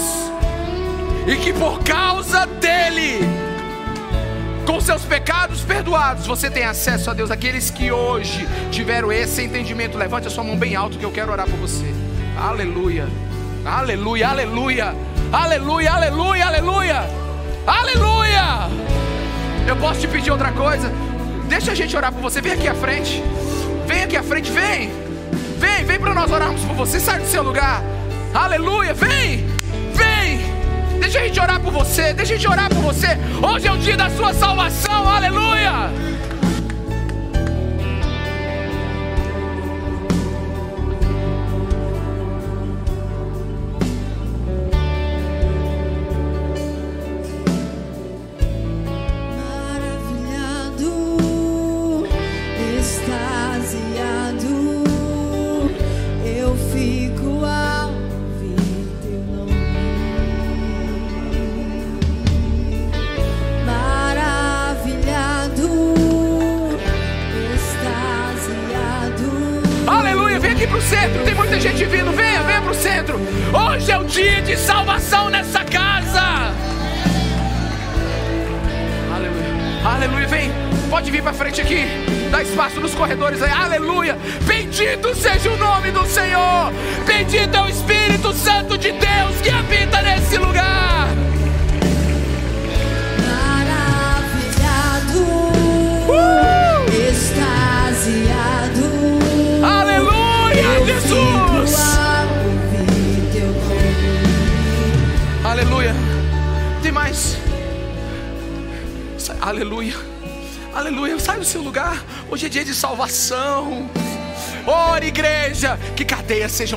[1.25, 3.19] e que por causa dele,
[4.63, 7.31] com seus pecados perdoados, você tem acesso a Deus.
[7.31, 11.31] Aqueles que hoje tiveram esse entendimento, levante a sua mão bem alto que eu quero
[11.31, 11.91] orar por você.
[12.37, 13.07] Aleluia,
[13.65, 14.95] aleluia, aleluia,
[15.33, 17.09] aleluia, aleluia, aleluia,
[17.65, 18.69] aleluia.
[19.67, 20.93] Eu posso te pedir outra coisa?
[21.49, 22.39] Deixa a gente orar por você.
[22.39, 23.23] Vem aqui à frente,
[23.87, 25.04] vem aqui à frente, vem,
[25.57, 26.99] vem, vem para nós orarmos por você.
[26.99, 27.83] Sai do seu lugar,
[28.33, 29.55] aleluia, vem.
[31.15, 32.13] Deixa a gente orar por você.
[32.13, 33.17] Deixa a gente orar por você.
[33.41, 35.07] Hoje é o dia da sua salvação.
[35.07, 36.14] Aleluia.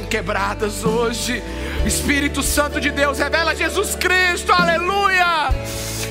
[0.09, 1.43] Quebradas hoje.
[1.87, 4.53] Espírito Santo de Deus, revela Jesus Cristo.
[4.53, 5.51] Aleluia.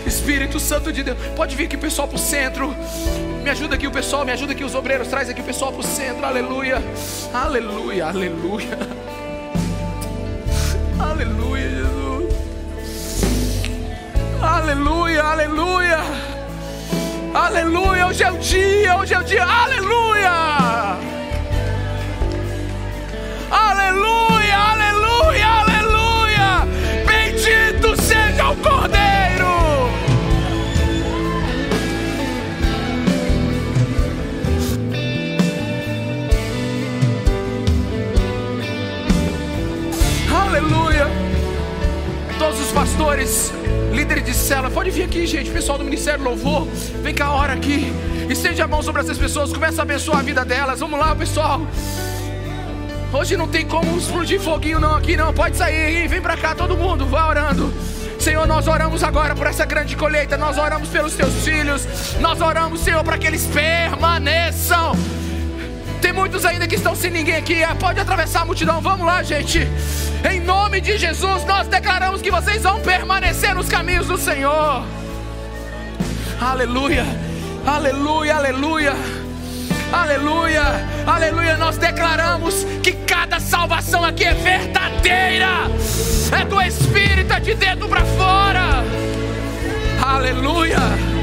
[0.06, 1.18] Espírito Santo de Deus.
[1.36, 2.74] Pode vir aqui o pessoal para o centro.
[3.44, 5.08] Me ajuda aqui o pessoal, me ajuda aqui os obreiros.
[5.08, 6.26] Traz aqui o pessoal para o centro.
[6.26, 6.82] Aleluia.
[7.34, 8.78] Aleluia, aleluia.
[11.00, 12.34] Aleluia, Jesus.
[14.42, 16.00] Aleluia, aleluia.
[17.34, 19.46] Aleluia, hoje é o dia, hoje é o dia.
[19.46, 20.32] Aleluia,
[44.48, 46.66] cela, pode vir aqui, gente, pessoal do Ministério Louvor,
[47.04, 47.92] vem cá, ora aqui,
[48.30, 51.60] estende a mão sobre essas pessoas, começa a abençoar a vida delas, vamos lá, pessoal.
[53.12, 56.78] Hoje não tem como explodir foguinho não aqui não, pode sair, vem pra cá todo
[56.78, 57.74] mundo, vá orando.
[58.18, 62.80] Senhor, nós oramos agora por essa grande colheita, nós oramos pelos teus filhos, nós oramos,
[62.80, 64.94] Senhor, para que eles permaneçam
[66.02, 67.64] tem muitos ainda que estão sem ninguém aqui.
[67.64, 68.82] Ah, pode atravessar a multidão.
[68.82, 69.68] Vamos lá, gente.
[70.30, 74.84] Em nome de Jesus, nós declaramos que vocês vão permanecer nos caminhos do Senhor.
[76.40, 77.06] Aleluia,
[77.66, 78.94] aleluia, aleluia.
[79.92, 80.64] Aleluia,
[81.06, 81.58] aleluia.
[81.58, 85.48] Nós declaramos que cada salvação aqui é verdadeira,
[86.40, 88.84] é do Espírito, é de dentro para fora.
[90.02, 91.17] Aleluia.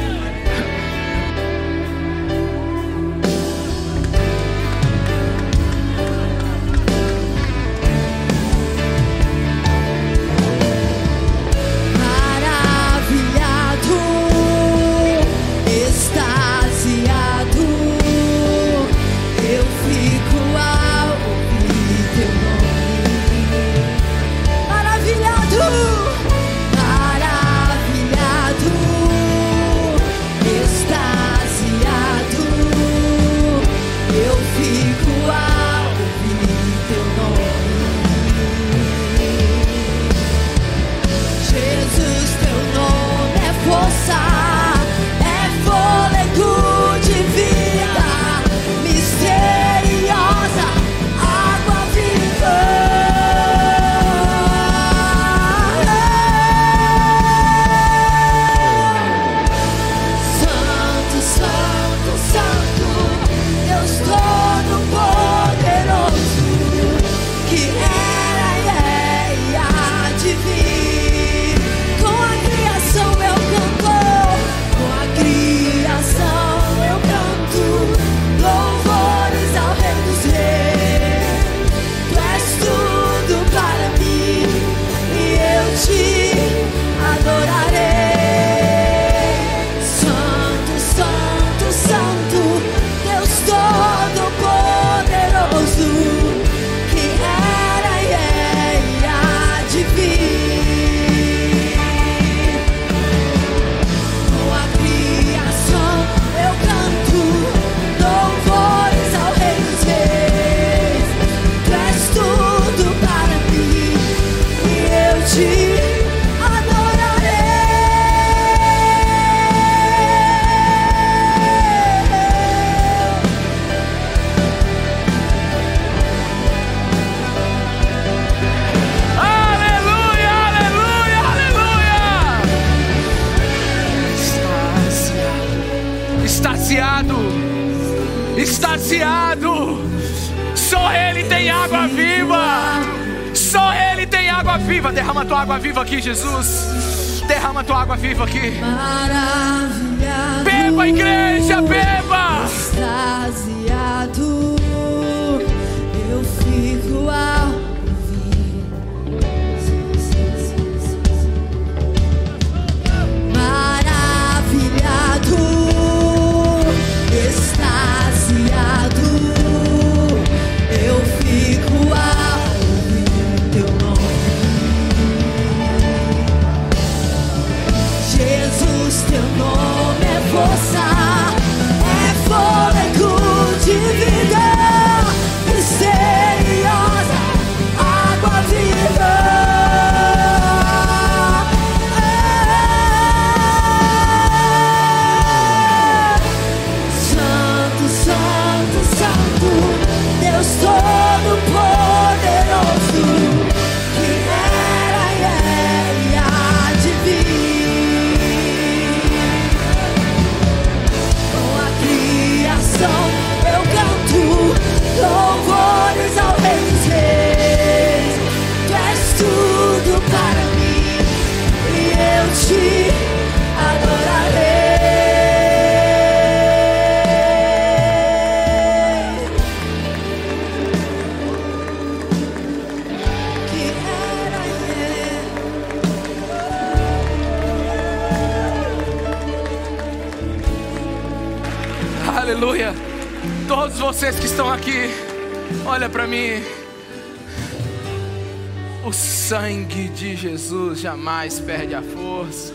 [250.05, 252.53] De Jesus jamais perde a força.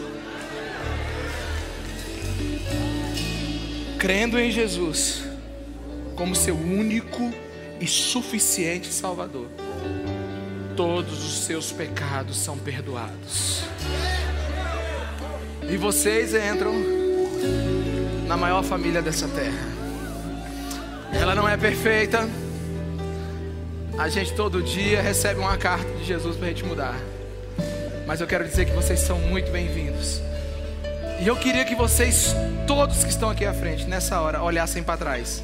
[3.97, 5.23] Crendo em Jesus
[6.15, 7.33] como seu único
[7.81, 9.47] e suficiente Salvador,
[10.77, 13.63] todos os seus pecados são perdoados.
[15.67, 16.73] E vocês entram
[18.27, 19.67] na maior família dessa terra.
[21.11, 22.29] Ela não é perfeita.
[23.97, 26.95] A gente todo dia recebe uma carta de Jesus para a gente mudar.
[28.09, 30.19] Mas eu quero dizer que vocês são muito bem-vindos.
[31.21, 34.97] E eu queria que vocês, todos que estão aqui à frente, nessa hora, olhassem para
[34.97, 35.43] trás.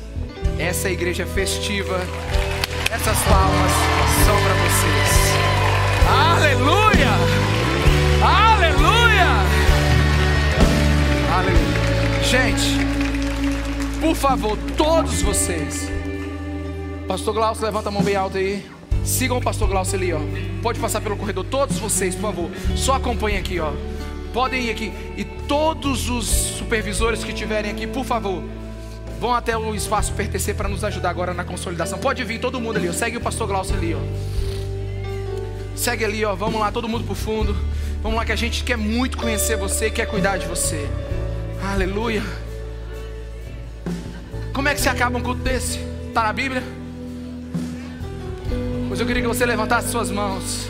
[0.58, 2.00] Essa igreja festiva,
[2.92, 3.72] essas palmas
[4.26, 5.14] são para vocês.
[6.10, 7.12] Aleluia!
[8.24, 9.28] Aleluia!
[11.38, 12.24] Aleluia.
[12.24, 12.80] Gente,
[14.02, 15.88] por favor, todos vocês.
[17.08, 18.75] Pastor Glaucio, levanta a mão bem alta aí.
[19.06, 20.20] Sigam o pastor Glaucio ali, ó.
[20.64, 22.50] Pode passar pelo corredor, todos vocês, por favor.
[22.76, 23.72] Só acompanhem aqui, ó.
[24.34, 24.92] Podem ir aqui.
[25.16, 28.44] E todos os supervisores que estiverem aqui, por favor,
[29.20, 32.00] vão até o espaço pertencer para nos ajudar agora na consolidação.
[32.00, 32.94] Pode vir todo mundo ali, ó.
[32.94, 34.00] Segue o pastor Glaucio ali, ó.
[35.76, 36.36] Segue ali, ó.
[36.36, 37.56] Vamos lá, todo mundo pro fundo.
[38.02, 40.90] Vamos lá que a gente quer muito conhecer você, quer cuidar de você.
[41.64, 42.24] Aleluia.
[44.52, 45.80] Como é que se acaba um culto desse?
[46.14, 46.75] Tá na Bíblia?
[48.96, 50.70] Pois eu queria que você levantasse suas mãos.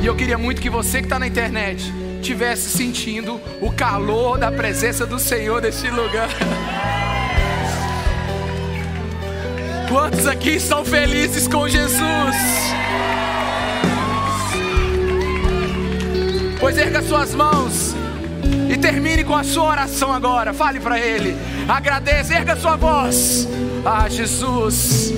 [0.00, 1.92] E eu queria muito que você que está na internet
[2.22, 6.28] tivesse sentindo o calor da presença do Senhor neste lugar.
[9.88, 12.36] Quantos aqui estão felizes com Jesus?
[16.60, 17.96] Pois erga suas mãos
[18.72, 20.54] e termine com a sua oração agora.
[20.54, 21.36] Fale para Ele.
[21.68, 23.48] Agradeça, erga sua voz.
[23.84, 25.12] Ah, Jesus.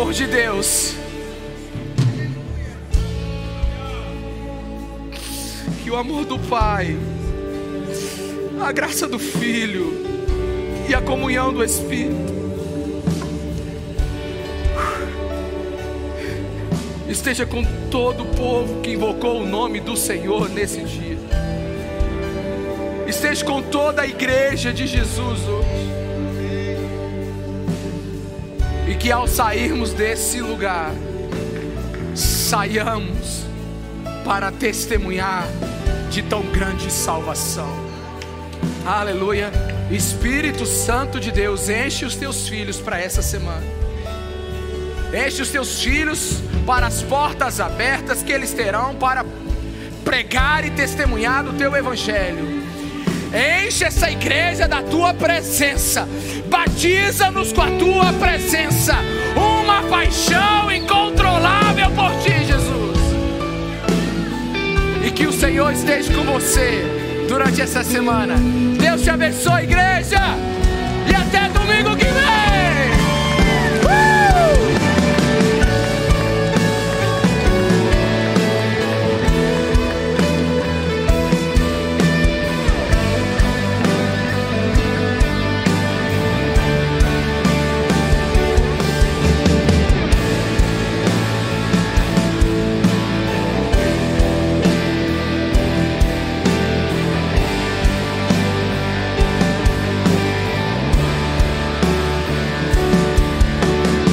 [0.00, 0.94] Amor de Deus.
[5.82, 6.96] Que o amor do Pai,
[8.62, 9.92] a graça do Filho
[10.88, 12.40] e a comunhão do Espírito
[17.06, 21.18] esteja com todo o povo que invocou o nome do Senhor nesse dia.
[23.06, 25.89] Esteja com toda a igreja de Jesus hoje.
[29.00, 30.92] Que ao sairmos desse lugar,
[32.14, 33.46] saiamos
[34.26, 35.48] para testemunhar
[36.10, 37.74] de tão grande salvação.
[38.84, 39.50] Aleluia.
[39.90, 43.64] Espírito Santo de Deus, enche os teus filhos para essa semana.
[45.14, 49.24] Enche os teus filhos para as portas abertas que eles terão para
[50.04, 52.60] pregar e testemunhar do teu evangelho.
[53.66, 56.06] Enche essa igreja da tua presença.
[56.50, 58.96] Batiza-nos com a tua presença.
[59.36, 62.98] Uma paixão incontrolável por ti, Jesus.
[65.06, 66.82] E que o Senhor esteja com você
[67.28, 68.34] durante essa semana.
[68.78, 70.49] Deus te abençoe, igreja.